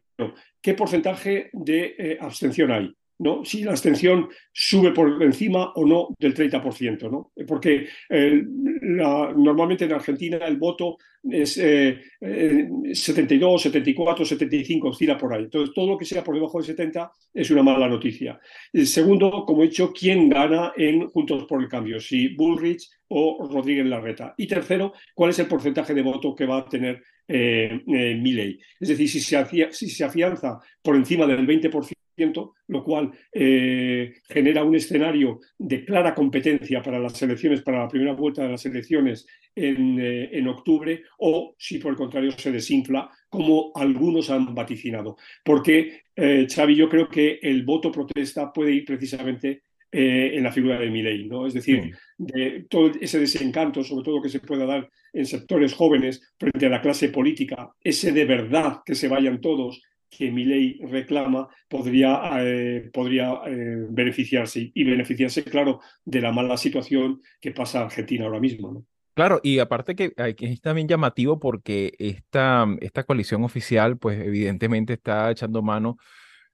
qué 0.62 0.74
porcentaje 0.74 1.50
de 1.54 1.96
eh, 1.98 2.18
abstención 2.20 2.72
hay. 2.72 2.94
¿no? 3.20 3.44
si 3.44 3.64
la 3.64 3.72
abstención 3.72 4.30
sube 4.54 4.92
por 4.92 5.24
encima 5.24 5.72
o 5.74 5.88
no 5.88 6.10
del 6.20 6.36
30%, 6.36 7.10
¿no? 7.10 7.32
porque 7.48 7.88
eh, 8.10 8.44
normalmente 8.46 9.86
en 9.86 9.94
Argentina 9.94 10.38
el 10.46 10.58
voto 10.58 10.98
es 11.24 11.54
72, 11.54 13.64
74, 13.64 14.24
75, 14.24 14.90
oscila 14.90 15.18
por 15.18 15.34
ahí. 15.34 15.44
Entonces, 15.44 15.74
todo 15.74 15.88
lo 15.88 15.98
que 15.98 16.06
sea 16.06 16.24
por 16.24 16.36
debajo 16.36 16.60
de 16.60 16.68
70 16.68 17.12
es 17.34 17.52
una 17.52 17.64
mala 17.64 17.88
noticia. 17.88 18.40
El 18.72 18.88
segundo, 18.88 19.44
como 19.46 19.64
he 19.64 19.68
dicho, 19.68 19.92
¿quién 19.92 20.30
gana 20.30 20.74
en 20.78 21.08
Juntos 21.08 21.46
por 21.46 21.62
el 21.62 21.68
Cambio? 21.68 22.00
Si 22.00 22.36
Bullrich 22.36 22.90
o 23.10 23.46
Rodríguez 23.52 23.88
Larreta. 23.88 24.36
Y 24.38 24.48
tercero, 24.48 24.94
¿cuál 25.14 25.32
es 25.32 25.40
el 25.40 25.48
porcentaje 25.48 25.94
de 25.94 26.02
voto 26.02 26.34
que 26.36 26.46
va 26.46 26.60
a 26.60 26.70
tener 26.70 27.04
eh, 27.28 27.82
eh 27.88 28.58
Es 28.80 28.90
decir, 28.90 29.10
si 29.10 29.20
se, 29.20 29.72
si 29.72 29.90
se 29.90 30.04
afianza 30.04 30.60
por 30.82 30.96
encima 30.96 31.26
del 31.26 31.46
20%, 31.46 32.54
lo 32.68 32.84
cual 32.84 33.12
eh, 33.32 34.16
genera 34.28 34.64
un 34.64 34.76
escenario 34.76 35.40
de 35.58 35.86
clara 35.86 36.16
competencia 36.16 36.82
para 36.82 37.00
las 37.00 37.22
elecciones, 37.22 37.62
para 37.62 37.80
la 37.84 37.88
primera 37.88 38.14
vuelta 38.14 38.44
de 38.44 38.50
las 38.50 38.66
elecciones 38.66 39.28
en, 39.56 40.00
eh, 40.00 40.30
en 40.32 40.48
octubre, 40.48 41.04
o 41.20 41.56
si 41.60 41.78
por 41.78 41.92
el 41.92 41.98
contrario 41.98 42.32
se 42.32 42.52
desinfla, 42.52 43.12
como 43.30 43.72
algunos 43.76 44.30
han 44.30 44.56
vaticinado. 44.56 45.18
Porque, 45.44 46.02
Xavi, 46.16 46.76
yo 46.76 46.90
creo 46.90 47.08
que 47.08 47.40
el 47.44 47.64
voto 47.64 47.92
protesta 47.92 48.52
puede 48.52 48.72
ir 48.72 48.86
precisamente 48.86 49.67
en 49.92 50.44
la 50.44 50.52
figura 50.52 50.80
de 50.80 50.90
Milei, 50.90 51.28
¿no? 51.28 51.48
Es 51.48 51.54
decir, 51.54 51.96
de 52.18 52.66
todo 52.70 52.92
ese 53.00 53.20
desencanto, 53.20 53.84
sobre 53.84 54.04
todo 54.04 54.22
que 54.22 54.30
se 54.30 54.40
pueda 54.40 54.66
dar 54.66 54.90
en 55.14 55.26
sectores 55.26 55.74
jóvenes 55.74 56.34
frente 56.38 56.66
a 56.66 56.70
la 56.70 56.82
clase 56.82 57.10
política, 57.10 57.72
ese 57.82 58.12
de 58.12 58.26
verdad 58.26 58.80
que 58.86 58.96
se 58.96 59.08
vayan 59.08 59.40
todos 59.42 59.82
que 60.10 60.32
mi 60.32 60.46
ley 60.46 60.80
reclama 60.84 61.50
podría, 61.68 62.22
eh, 62.40 62.90
podría 62.94 63.42
eh, 63.46 63.86
beneficiarse 63.90 64.72
y 64.74 64.84
beneficiarse, 64.84 65.44
claro, 65.44 65.82
de 66.06 66.22
la 66.22 66.32
mala 66.32 66.58
situación 66.58 67.22
que 67.42 67.52
pasa 67.52 67.82
Argentina 67.82 68.26
ahora 68.26 68.40
mismo. 68.40 68.72
¿no? 68.72 68.86
Claro, 69.14 69.40
y 69.44 69.60
aparte 69.60 69.96
que, 69.96 70.14
es 70.16 70.62
también 70.62 70.88
llamativo 70.88 71.40
porque 71.40 71.94
esta, 71.98 72.66
esta 72.82 73.04
coalición 73.04 73.44
oficial, 73.44 73.98
pues 73.98 74.20
evidentemente 74.20 74.94
está 74.94 75.32
echando 75.32 75.62
mano 75.62 75.98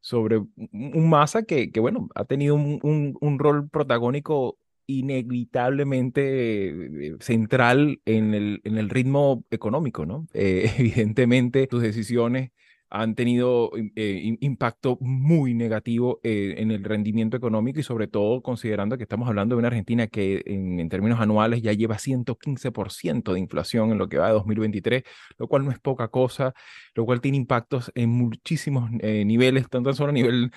sobre 0.03 0.37
un 0.37 1.09
masa 1.09 1.43
que, 1.43 1.71
que 1.71 1.79
bueno, 1.79 2.09
ha 2.13 2.25
tenido 2.25 2.55
un, 2.55 3.17
un, 3.21 3.39
rol 3.39 3.69
protagónico 3.69 4.59
inevitablemente 4.85 7.07
eh, 7.07 7.15
central 7.21 8.01
en 8.03 8.33
el, 8.33 8.59
en 8.65 8.77
el 8.77 8.89
ritmo 8.89 9.45
económico, 9.49 10.05
¿no? 10.05 10.27
evidentemente, 10.33 11.69
sus 11.71 11.81
decisiones 11.81 12.51
han 12.93 13.15
tenido 13.15 13.71
eh, 13.95 14.37
impacto 14.39 14.99
muy 15.01 15.55
negativo 15.55 16.19
eh, 16.21 16.53
en 16.59 16.69
el 16.69 16.83
rendimiento 16.83 17.35
económico 17.35 17.79
y 17.79 17.83
sobre 17.83 18.07
todo 18.07 18.43
considerando 18.43 18.97
que 18.97 19.03
estamos 19.03 19.27
hablando 19.27 19.55
de 19.55 19.59
una 19.59 19.69
Argentina 19.69 20.05
que 20.05 20.43
en, 20.45 20.87
términos 20.89 21.19
anuales 21.19 21.63
ya 21.63 21.73
lleva 21.73 21.97
115% 21.97 23.33
de 23.33 23.39
inflación 23.39 23.91
en 23.91 23.97
lo 23.97 24.07
que 24.07 24.19
va 24.19 24.27
de 24.27 24.33
2023, 24.33 25.03
lo 25.39 25.47
cual 25.47 25.65
no 25.65 25.71
es 25.71 25.79
poca 25.79 26.09
cosa, 26.09 26.53
lo 26.93 27.03
cual 27.05 27.19
tiene 27.19 27.37
impactos 27.37 27.91
en 27.95 28.11
muchísimos 28.11 28.91
eh, 28.99 29.25
niveles, 29.25 29.67
tanto 29.69 29.91
solo 29.93 30.11
a 30.11 30.13
nivel 30.13 30.51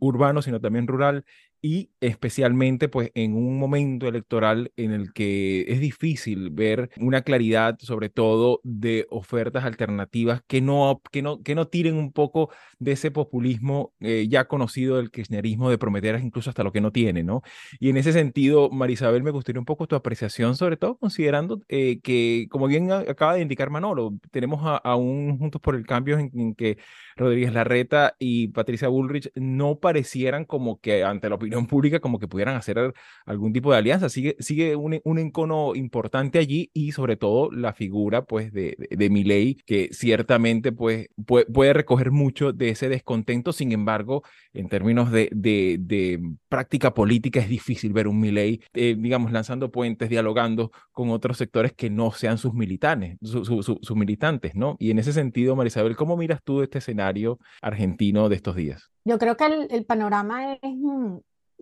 urbano, 0.00 0.42
sino 0.42 0.60
también 0.60 0.86
rural 0.86 1.24
y 1.62 1.90
especialmente 2.00 2.88
pues 2.88 3.10
en 3.14 3.34
un 3.34 3.58
momento 3.58 4.08
electoral 4.08 4.72
en 4.76 4.92
el 4.92 5.12
que 5.12 5.62
es 5.68 5.80
difícil 5.80 6.50
ver 6.50 6.90
una 6.98 7.22
claridad 7.22 7.78
sobre 7.80 8.08
todo 8.08 8.60
de 8.64 9.06
ofertas 9.10 9.64
alternativas 9.64 10.42
que 10.46 10.60
no, 10.60 11.02
que 11.10 11.22
no, 11.22 11.42
que 11.42 11.54
no 11.54 11.68
tiren 11.68 11.96
un 11.96 12.12
poco 12.12 12.50
de 12.78 12.92
ese 12.92 13.10
populismo 13.10 13.92
eh, 14.00 14.26
ya 14.28 14.46
conocido 14.46 14.96
del 14.96 15.10
kirchnerismo 15.10 15.70
de 15.70 15.78
prometer 15.78 16.18
incluso 16.22 16.50
hasta 16.50 16.62
lo 16.64 16.72
que 16.72 16.80
no 16.80 16.92
tiene, 16.92 17.22
¿no? 17.22 17.42
Y 17.78 17.90
en 17.90 17.96
ese 17.96 18.12
sentido, 18.12 18.70
Marisabel, 18.70 19.22
me 19.22 19.30
gustaría 19.30 19.60
un 19.60 19.66
poco 19.66 19.86
tu 19.86 19.96
apreciación, 19.96 20.56
sobre 20.56 20.76
todo 20.76 20.96
considerando 20.96 21.60
eh, 21.68 22.00
que, 22.00 22.46
como 22.50 22.66
bien 22.66 22.90
acaba 22.92 23.34
de 23.34 23.42
indicar 23.42 23.70
Manolo, 23.70 24.14
tenemos 24.30 24.60
a, 24.64 24.96
un 24.96 25.38
Juntos 25.38 25.60
por 25.60 25.74
el 25.74 25.86
Cambio 25.86 26.18
en 26.18 26.54
que 26.54 26.78
Rodríguez 27.16 27.52
Larreta 27.52 28.16
y 28.18 28.48
Patricia 28.48 28.88
Bullrich 28.88 29.30
no 29.34 29.78
parecieran 29.78 30.44
como 30.44 30.80
que 30.80 31.04
ante 31.04 31.28
la 31.28 31.36
opinión 31.36 31.49
pública 31.66 32.00
como 32.00 32.18
que 32.18 32.28
pudieran 32.28 32.56
hacer 32.56 32.92
algún 33.26 33.52
tipo 33.52 33.72
de 33.72 33.78
alianza. 33.78 34.08
Sigue, 34.08 34.36
sigue 34.40 34.76
un, 34.76 35.00
un 35.04 35.18
encono 35.18 35.74
importante 35.74 36.38
allí 36.38 36.70
y 36.72 36.92
sobre 36.92 37.16
todo 37.16 37.50
la 37.50 37.72
figura 37.72 38.24
pues 38.24 38.52
de, 38.52 38.76
de, 38.90 39.10
Milei 39.10 39.56
que 39.66 39.88
ciertamente 39.92 40.72
pues 40.72 41.08
puede, 41.26 41.72
recoger 41.72 42.10
mucho 42.10 42.52
de 42.52 42.70
ese 42.70 42.88
descontento. 42.88 43.52
Sin 43.52 43.72
embargo, 43.72 44.22
en 44.52 44.68
términos 44.68 45.10
de, 45.12 45.28
de, 45.32 46.20
práctica 46.48 46.94
política 46.94 47.40
es 47.40 47.48
difícil 47.48 47.92
ver 47.92 48.08
un 48.08 48.20
Milei, 48.20 48.60
eh, 48.74 48.96
digamos, 48.98 49.32
lanzando 49.32 49.70
puentes, 49.70 50.08
dialogando 50.08 50.72
con 50.92 51.10
otros 51.10 51.38
sectores 51.38 51.72
que 51.72 51.90
no 51.90 52.12
sean 52.12 52.38
sus 52.38 52.54
militantes, 52.54 53.18
sus 53.22 53.96
militantes, 53.96 54.54
¿no? 54.54 54.76
Y 54.78 54.90
en 54.90 54.98
ese 54.98 55.12
sentido, 55.12 55.54
Marisabel, 55.56 55.96
¿cómo 55.96 56.16
miras 56.16 56.40
tú 56.42 56.62
este 56.62 56.78
escenario? 56.78 57.38
argentino 57.60 58.28
de 58.28 58.36
estos 58.36 58.56
días? 58.56 58.90
Yo 59.04 59.18
creo 59.18 59.36
que 59.36 59.66
el, 59.70 59.84
panorama 59.84 60.54
es 60.54 60.60
mm, 60.62 61.18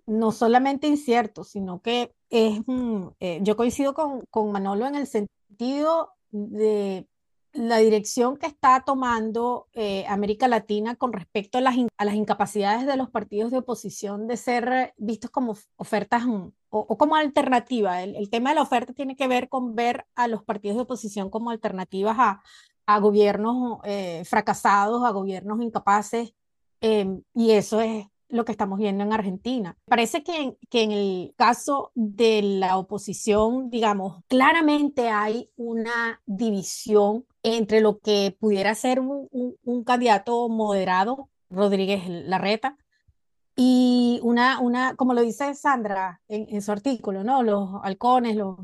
no 0.09 0.31
solamente 0.31 0.87
incierto, 0.87 1.43
sino 1.43 1.81
que 1.81 2.13
es, 2.29 2.61
mm, 2.65 3.07
eh, 3.19 3.39
yo 3.43 3.55
coincido 3.55 3.93
con, 3.93 4.21
con 4.29 4.51
Manolo 4.51 4.87
en 4.87 4.95
el 4.95 5.07
sentido 5.07 6.13
de 6.31 7.07
la 7.53 7.77
dirección 7.77 8.37
que 8.37 8.45
está 8.45 8.83
tomando 8.85 9.67
eh, 9.73 10.05
América 10.07 10.47
Latina 10.47 10.95
con 10.95 11.13
respecto 11.13 11.57
a 11.57 11.61
las, 11.61 11.75
a 11.97 12.05
las, 12.05 12.15
incapacidades 12.15 12.85
de 12.85 12.95
los 12.95 13.09
partidos 13.09 13.51
de 13.51 13.57
oposición 13.57 14.27
de 14.27 14.37
ser 14.37 14.93
vistos 14.97 15.31
como 15.31 15.55
ofertas 15.75 16.25
mm, 16.25 16.51
o, 16.69 16.97
como 16.97 17.15
alternativa. 17.15 18.03
El, 18.03 18.29
tema 18.29 18.49
de 18.49 18.55
la 18.55 18.61
oferta 18.61 18.93
tiene 18.93 19.15
que 19.15 19.27
ver 19.27 19.49
con 19.49 19.75
ver 19.75 20.05
a 20.15 20.27
los 20.27 20.43
partidos 20.43 20.77
de 20.77 20.83
oposición 20.83 21.29
como 21.29 21.49
alternativas 21.49 22.17
a, 22.19 22.43
a 22.85 22.99
gobiernos 22.99 23.79
eh, 23.83 24.23
fracasados, 24.25 25.03
a 25.03 25.11
gobiernos 25.11 25.61
incapaces, 25.61 26.33
em, 26.81 27.23
y 27.33 27.51
eso 27.51 27.81
es 27.81 28.07
lo 28.29 28.45
que 28.45 28.51
estamos 28.51 28.79
viendo 28.79 29.03
en 29.03 29.11
Argentina. 29.11 29.75
Parece 29.85 30.23
que, 30.23 30.55
que 30.69 30.83
en 30.83 30.91
el 30.91 31.33
caso 31.35 31.91
de 31.95 32.41
la 32.41 32.77
oposición, 32.77 33.69
digamos, 33.69 34.23
claramente 34.27 35.09
hay 35.09 35.49
una 35.57 36.21
división 36.25 37.25
entre 37.43 37.81
lo 37.81 37.99
que 37.99 38.35
pudiera 38.39 38.73
ser 38.75 38.99
un, 38.99 39.27
un 39.63 39.83
candidato 39.83 40.47
moderado, 40.49 41.29
Rodríguez 41.49 42.07
Larreta, 42.07 42.77
y 43.61 44.21
una, 44.23 44.61
una, 44.61 44.95
como 44.95 45.13
lo 45.13 45.21
dice 45.21 45.53
Sandra 45.53 46.21
en, 46.29 46.61
su 46.61 46.71
artículo, 46.71 47.25
¿no? 47.25 47.43
Los 47.43 47.69
halcones, 47.83 48.37
los, 48.37 48.55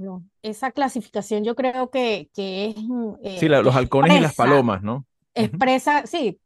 esa 0.42 0.72
clasificación 0.72 1.44
yo 1.44 1.54
creo 1.54 1.90
que, 1.90 2.30
que 2.34 2.68
es... 2.68 2.76
Eh, 3.22 3.38
sí, 3.38 3.50
los 3.50 3.76
halcones 3.76 4.16
y 4.16 4.22
las 4.22 4.36
palomas, 4.36 4.84
¿no? 4.84 5.06
Expresa, 5.34 6.06
sí, 6.06 6.40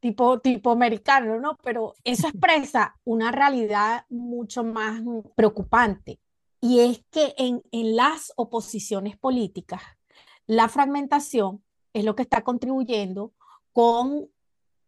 tipo, 0.00 0.40
tipo 0.40 0.70
americano, 0.70 1.38
¿no? 1.38 1.56
Pero 1.62 1.94
eso 2.04 2.28
expresa 2.28 2.96
una 3.04 3.30
realidad 3.30 4.04
mucho 4.08 4.64
más 4.64 5.00
preocupante. 5.36 6.18
Y 6.60 6.80
es 6.80 7.04
que 7.10 7.34
en, 7.38 7.62
en 7.70 7.96
las 7.96 8.32
oposiciones 8.36 9.16
políticas, 9.16 9.82
la 10.46 10.68
fragmentación 10.68 11.62
es 11.92 12.04
lo 12.04 12.14
que 12.14 12.22
está 12.22 12.42
contribuyendo 12.42 13.32
con 13.72 14.28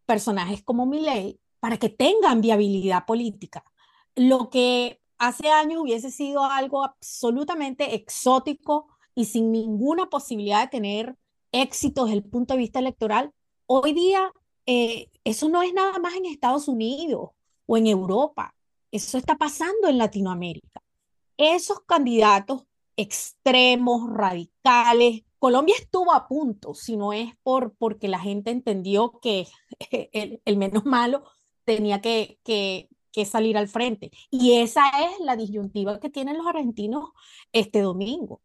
personajes 0.07 0.63
como 0.63 0.87
Milley 0.87 1.41
para 1.61 1.77
que 1.77 1.89
tengan 1.89 2.41
viabilidad 2.41 3.07
política. 3.07 3.65
Lo 4.17 4.51
que 4.51 5.01
hace 5.19 5.49
años 5.51 5.81
hubiese 5.81 6.11
sido 6.11 6.45
algo 6.45 6.85
absolutamente 6.85 7.95
exótico 7.95 8.89
y 9.15 9.27
sin 9.27 9.53
ninguna 9.53 10.11
posibilidad 10.11 10.63
de 10.63 10.69
tener 10.69 11.17
éxito 11.53 12.05
desde 12.05 12.19
el 12.19 12.25
punto 12.25 12.55
de 12.55 12.59
vista 12.59 12.79
electoral, 12.79 13.33
hoy 13.67 13.93
día 13.93 14.33
eh, 14.67 15.09
eso 15.25 15.49
no 15.49 15.63
es 15.63 15.73
nada 15.73 15.99
más 15.99 16.15
en 16.15 16.27
Estados 16.27 16.69
Unidos 16.69 17.31
o 17.67 17.77
en 17.77 17.87
Europa, 17.87 18.55
eso 18.91 19.19
está 19.19 19.37
pasando 19.37 19.89
en 19.89 19.99
Latinoamérica. 19.99 20.83
Esos 21.37 21.81
candidatos 21.81 22.65
extremos, 22.97 24.09
radicales, 24.13 25.23
Colombia 25.39 25.75
estuvo 25.77 26.13
a 26.15 26.29
punto, 26.29 26.75
si 26.75 26.97
no 26.97 27.13
es 27.13 27.35
por, 27.43 27.75
porque 27.75 28.07
la 28.07 28.21
gente 28.21 28.53
entendió 28.53 29.19
que 29.21 29.49
el, 30.45 30.57
menos 30.57 30.85
malo 30.85 31.25
tenía 31.65 32.01
que, 32.01 32.39
que, 32.45 32.89
que 33.11 33.25
salir 33.25 33.57
al 33.57 33.69
frente. 33.69 34.13
Y 34.31 34.61
esa 34.61 34.83
es 35.05 35.19
la 35.21 35.35
disyuntiva 35.37 35.99
que 35.99 36.11
tienen 36.11 36.39
los 36.39 36.47
argentinos 36.47 37.11
este 37.53 37.81
domingo. 37.81 38.41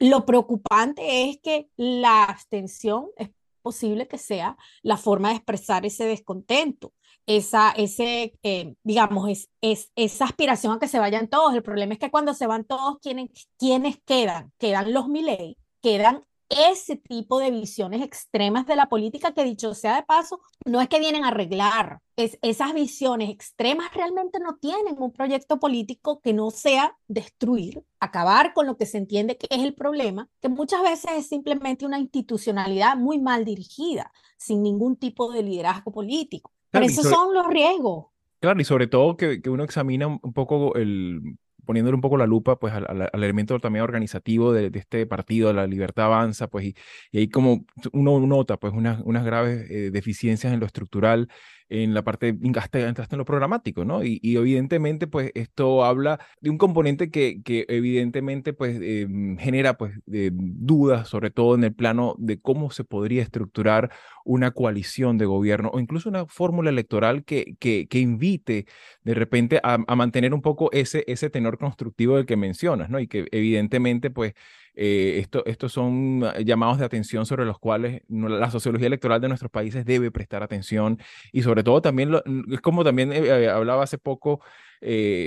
Lo 0.00 0.26
preocupante 0.26 1.28
es 1.28 1.38
que 1.40 1.68
la 1.76 2.24
abstención 2.24 3.10
es 3.16 3.30
posible 3.60 4.08
que 4.08 4.18
sea 4.18 4.56
la 4.82 4.96
forma 4.96 5.30
de 5.30 5.36
expresar 5.36 5.86
ese 5.86 6.04
descontento, 6.04 6.92
esa, 7.26 7.70
ese, 7.72 8.34
eh, 8.42 8.74
digamos, 8.82 9.28
es, 9.28 9.48
es, 9.60 9.92
esa 9.96 10.24
aspiración 10.24 10.74
a 10.74 10.78
que 10.78 10.88
se 10.88 10.98
vayan 10.98 11.28
todos. 11.28 11.54
El 11.54 11.62
problema 11.62 11.92
es 11.94 11.98
que 11.98 12.10
cuando 12.10 12.34
se 12.34 12.46
van 12.46 12.64
todos, 12.64 12.98
¿quiénes, 13.00 13.30
quiénes 13.58 13.98
quedan? 14.04 14.52
Quedan 14.58 14.92
los 14.92 15.08
Milei, 15.08 15.56
quedan 15.82 16.24
ese 16.50 16.96
tipo 16.96 17.38
de 17.38 17.50
visiones 17.50 18.02
extremas 18.02 18.66
de 18.66 18.76
la 18.76 18.88
política 18.88 19.32
que 19.32 19.44
dicho 19.44 19.72
sea 19.74 19.96
de 19.96 20.02
paso, 20.02 20.40
no 20.66 20.80
es 20.80 20.88
que 20.88 20.98
vienen 20.98 21.24
a 21.24 21.28
arreglar, 21.28 22.00
es, 22.16 22.38
esas 22.42 22.74
visiones 22.74 23.30
extremas 23.30 23.94
realmente 23.94 24.38
no 24.40 24.56
tienen 24.56 24.96
un 24.98 25.12
proyecto 25.12 25.60
político 25.60 26.20
que 26.20 26.32
no 26.32 26.50
sea 26.50 26.96
destruir, 27.08 27.84
acabar 28.00 28.52
con 28.52 28.66
lo 28.66 28.76
que 28.76 28.86
se 28.86 28.98
entiende 28.98 29.38
que 29.38 29.46
es 29.50 29.62
el 29.62 29.74
problema, 29.74 30.28
que 30.42 30.48
muchas 30.48 30.82
veces 30.82 31.12
es 31.16 31.28
simplemente 31.28 31.86
una 31.86 31.98
institucionalidad 31.98 32.96
muy 32.96 33.18
mal 33.18 33.44
dirigida, 33.44 34.12
sin 34.36 34.62
ningún 34.62 34.96
tipo 34.96 35.32
de 35.32 35.42
liderazgo 35.42 35.92
político. 35.92 36.52
Pero 36.70 36.84
esos 36.84 37.08
son 37.08 37.34
los 37.34 37.46
riesgos. 37.46 38.06
Claro, 38.40 38.60
y 38.60 38.64
sobre 38.64 38.86
todo 38.86 39.16
que, 39.16 39.42
que 39.42 39.50
uno 39.50 39.64
examina 39.64 40.06
un 40.06 40.32
poco 40.32 40.74
el 40.76 41.36
poniéndole 41.70 41.94
un 41.94 42.00
poco 42.00 42.16
la 42.16 42.26
lupa 42.26 42.58
pues 42.58 42.74
al, 42.74 43.08
elemento 43.12 43.60
también 43.60 43.84
organizativo 43.84 44.52
de, 44.52 44.72
este 44.74 45.06
partido, 45.06 45.52
la 45.52 45.68
libertad 45.68 46.06
avanza, 46.06 46.48
pues 46.48 46.74
y, 47.12 47.16
ahí 47.16 47.28
como 47.28 47.64
uno 47.92 48.18
nota 48.26 48.56
pues 48.56 48.72
unas, 48.72 49.00
unas 49.04 49.24
graves 49.24 49.70
eh, 49.70 49.90
deficiencias 49.92 50.52
en 50.52 50.58
lo 50.58 50.66
estructural 50.66 51.28
en 51.70 51.94
la 51.94 52.02
parte, 52.02 52.36
hasta, 52.56 52.80
en 52.80 53.18
lo 53.18 53.24
programático, 53.24 53.84
¿no? 53.84 54.04
Y, 54.04 54.20
evidentemente, 54.22 55.06
pues 55.06 55.30
esto 55.34 55.84
habla 55.84 56.20
de 56.40 56.50
un 56.50 56.58
componente 56.58 57.10
que, 57.10 57.42
que 57.42 57.64
evidentemente, 57.68 58.52
pues 58.52 58.78
em, 58.82 59.38
genera, 59.38 59.78
pues, 59.78 59.94
dudas, 60.06 61.08
sobre 61.08 61.30
todo 61.30 61.54
en 61.54 61.64
el 61.64 61.72
plano 61.72 62.16
de 62.18 62.40
cómo 62.40 62.70
se 62.72 62.84
podría 62.84 63.22
estructurar 63.22 63.90
una 64.24 64.50
coalición 64.50 65.16
de 65.16 65.26
gobierno 65.26 65.70
o 65.72 65.80
incluso 65.80 66.08
una 66.08 66.26
fórmula 66.26 66.70
electoral 66.70 67.24
que, 67.24 67.54
que, 67.60 67.86
que 67.88 68.00
invite 68.00 68.66
de 69.04 69.14
repente 69.14 69.60
a, 69.62 69.78
a, 69.86 69.96
mantener 69.96 70.34
un 70.34 70.42
poco 70.42 70.70
ese, 70.72 71.04
ese 71.06 71.30
tenor 71.30 71.56
constructivo 71.58 72.16
del 72.16 72.26
que 72.26 72.36
mencionas, 72.36 72.90
¿no? 72.90 72.98
Y 72.98 73.06
que 73.06 73.28
evidentemente, 73.30 74.10
pues, 74.10 74.34
eh, 74.74 75.18
esto, 75.18 75.44
estos 75.46 75.72
son 75.72 76.22
ah, 76.24 76.40
llamados 76.40 76.78
de 76.78 76.84
atención 76.84 77.26
sobre 77.26 77.44
los 77.44 77.58
cuales 77.58 78.02
la 78.08 78.50
sociología 78.50 78.86
electoral 78.86 79.20
de 79.20 79.28
nuestros 79.28 79.50
países 79.50 79.84
debe 79.84 80.10
prestar 80.10 80.42
atención 80.42 80.98
y 81.32 81.42
sobre 81.42 81.62
todo 81.62 81.82
también, 81.82 82.10
es 82.50 82.60
como 82.60 82.84
también 82.84 83.12
eh, 83.12 83.18
eh, 83.18 83.48
hablaba 83.48 83.84
hace 83.84 83.98
poco 83.98 84.40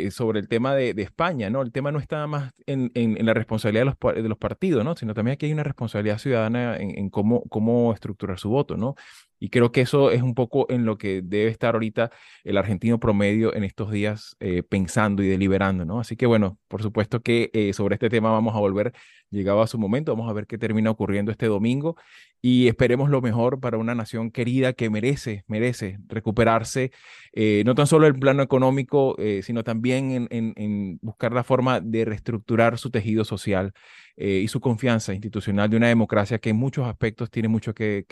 sobre 0.09 0.39
el 0.39 0.47
tema 0.47 0.73
de, 0.73 0.95
España, 0.97 1.47
¿no? 1.51 1.61
El 1.61 1.71
tema 1.71 1.91
no 1.91 1.99
está 1.99 2.25
más 2.25 2.53
en, 2.65 2.89
en, 2.95 3.23
la 3.23 3.35
responsabilidad 3.35 3.85
de 3.85 3.85
los, 3.85 4.23
de 4.23 4.29
los, 4.29 4.37
partidos, 4.39 4.83
¿no? 4.83 4.95
Sino 4.95 5.13
también 5.13 5.33
aquí 5.33 5.45
hay 5.45 5.53
una 5.53 5.61
responsabilidad 5.61 6.17
ciudadana 6.17 6.77
en, 6.77 6.97
en, 6.97 7.11
cómo, 7.11 7.43
cómo 7.49 7.93
estructurar 7.93 8.39
su 8.39 8.49
voto, 8.49 8.77
¿no? 8.77 8.95
Y 9.43 9.49
creo 9.49 9.73
que 9.73 9.81
eso 9.81 10.09
es 10.09 10.21
un 10.21 10.35
poco 10.35 10.67
en 10.69 10.85
lo 10.85 10.97
que 10.97 11.21
debe 11.21 11.51
estar 11.51 11.73
ahorita 11.75 12.11
el 12.45 12.55
argentino 12.55 12.97
promedio 12.97 13.53
en 13.53 13.65
estos 13.65 13.91
días 13.91 14.37
eh, 14.39 14.63
pensando 14.63 15.21
y 15.21 15.27
deliberando, 15.27 15.83
¿no? 15.83 15.99
Así 15.99 16.15
que 16.15 16.25
bueno, 16.25 16.57
por 16.69 16.81
supuesto 16.81 17.21
que 17.21 17.51
eh, 17.53 17.73
sobre 17.73 17.95
este 17.95 18.09
tema 18.09 18.31
vamos 18.31 18.55
a 18.55 18.59
volver 18.59 18.93
llegado 19.31 19.61
a 19.61 19.67
su 19.67 19.77
momento, 19.77 20.15
vamos 20.15 20.29
a 20.29 20.33
ver 20.33 20.47
qué 20.47 20.57
termina 20.57 20.91
ocurriendo 20.91 21.29
este 21.29 21.47
domingo 21.47 21.97
y 22.41 22.69
esperemos 22.69 23.09
lo 23.09 23.21
mejor 23.21 23.59
para 23.59 23.77
una 23.77 23.93
nación 23.95 24.31
querida 24.31 24.71
que 24.71 24.89
merece, 24.89 25.43
merece 25.47 25.97
recuperarse, 26.07 26.91
eh, 27.33 27.63
no 27.65 27.75
tan 27.75 27.87
solo 27.87 28.07
en 28.07 28.13
el 28.13 28.19
plano 28.19 28.43
económico, 28.43 29.17
sino 29.41 29.65
también 29.65 30.27
en, 30.29 30.99
buscar 31.01 31.33
la 31.33 31.43
forma 31.43 31.81
de 31.81 32.05
reestructurar 32.05 32.77
su 32.77 32.91
tejido 32.91 33.25
social 33.25 33.73
y 34.15 34.47
su 34.47 34.59
confianza 34.61 35.13
institucional 35.13 35.69
de 35.69 35.77
una 35.77 35.87
democracia 35.87 36.37
que 36.37 36.51
en 36.51 36.57
muchos 36.57 36.85
aspectos 36.85 37.31
tiene 37.31 37.47
mucho 37.47 37.73
que 37.73 38.05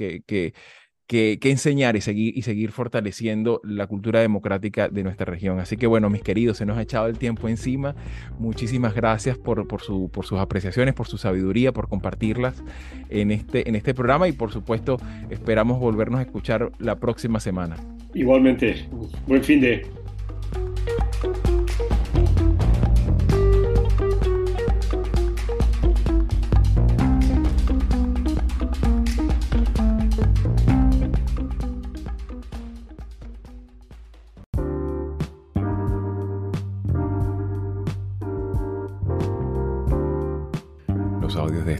que, 1.12 1.38
enseñar 1.43 1.97
y 1.97 2.01
seguir, 2.01 2.38
y 2.38 2.43
seguir 2.43 2.72
fortaleciendo 2.72 3.59
la 3.66 3.86
cultura 3.86 4.22
democrática 4.22 4.88
de 4.88 5.03
nuestra 5.03 5.26
región. 5.26 5.59
Así 5.59 5.76
que 5.76 5.86
bueno, 5.86 6.09
mis 6.09 6.22
queridos, 6.22 6.55
se 6.55 6.66
nos 6.66 6.78
ha 6.78 6.84
echado 6.84 7.07
el 7.07 7.18
tiempo 7.18 7.49
encima. 7.49 7.95
Muchísimas 8.39 8.95
gracias 8.95 9.38
por, 9.38 9.68
por, 9.68 9.82
su, 9.82 10.09
por 10.09 10.26
sus 10.26 10.39
apreciaciones, 10.39 10.93
por 10.93 11.07
su 11.07 11.18
sabiduría, 11.18 11.74
por 11.74 11.89
compartirlas 11.89 12.64
en 13.09 13.32
este, 13.32 13.68
en 13.68 13.76
este 13.76 13.93
programa 13.93 14.30
y 14.30 14.32
por 14.32 14.53
supuesto 14.53 15.01
esperamos 15.30 15.82
volvernos 15.82 16.22
a 16.22 16.24
escuchar 16.24 16.72
la 16.80 16.95
próxima 16.95 17.41
semana. 17.41 17.76
Igualmente, 18.14 18.88
buen 19.28 19.43
fin 19.43 19.59
de... 19.59 20.01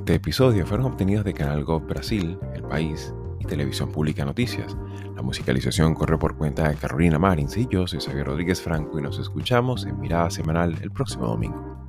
este 0.02 0.16
episodio 0.16 0.66
fueron 0.66 0.88
obtenidos 0.88 1.24
de 1.24 1.32
Canal 1.32 1.64
Go 1.64 1.80
Brasil, 1.80 2.36
El 2.56 2.64
País 2.64 3.14
y 3.40 3.46
Televisión 3.46 3.92
Pública 3.92 4.26
Noticias. 4.26 4.76
La 5.16 5.22
musicalización 5.22 5.94
corre 5.94 6.18
por 6.18 6.36
cuenta 6.36 6.68
de 6.68 6.76
Carolina 6.76 7.20
Marins 7.20 7.56
y 7.56 7.68
yo 7.70 7.86
soy 7.86 8.00
Xavier 8.00 8.26
Rodríguez 8.26 8.60
Franco 8.60 8.98
y 8.98 9.04
nos 9.04 9.20
escuchamos 9.20 9.86
en 9.86 10.00
Mirada 10.00 10.32
Semanal 10.32 10.76
el 10.82 10.90
próximo 10.90 11.28
domingo. 11.28 11.81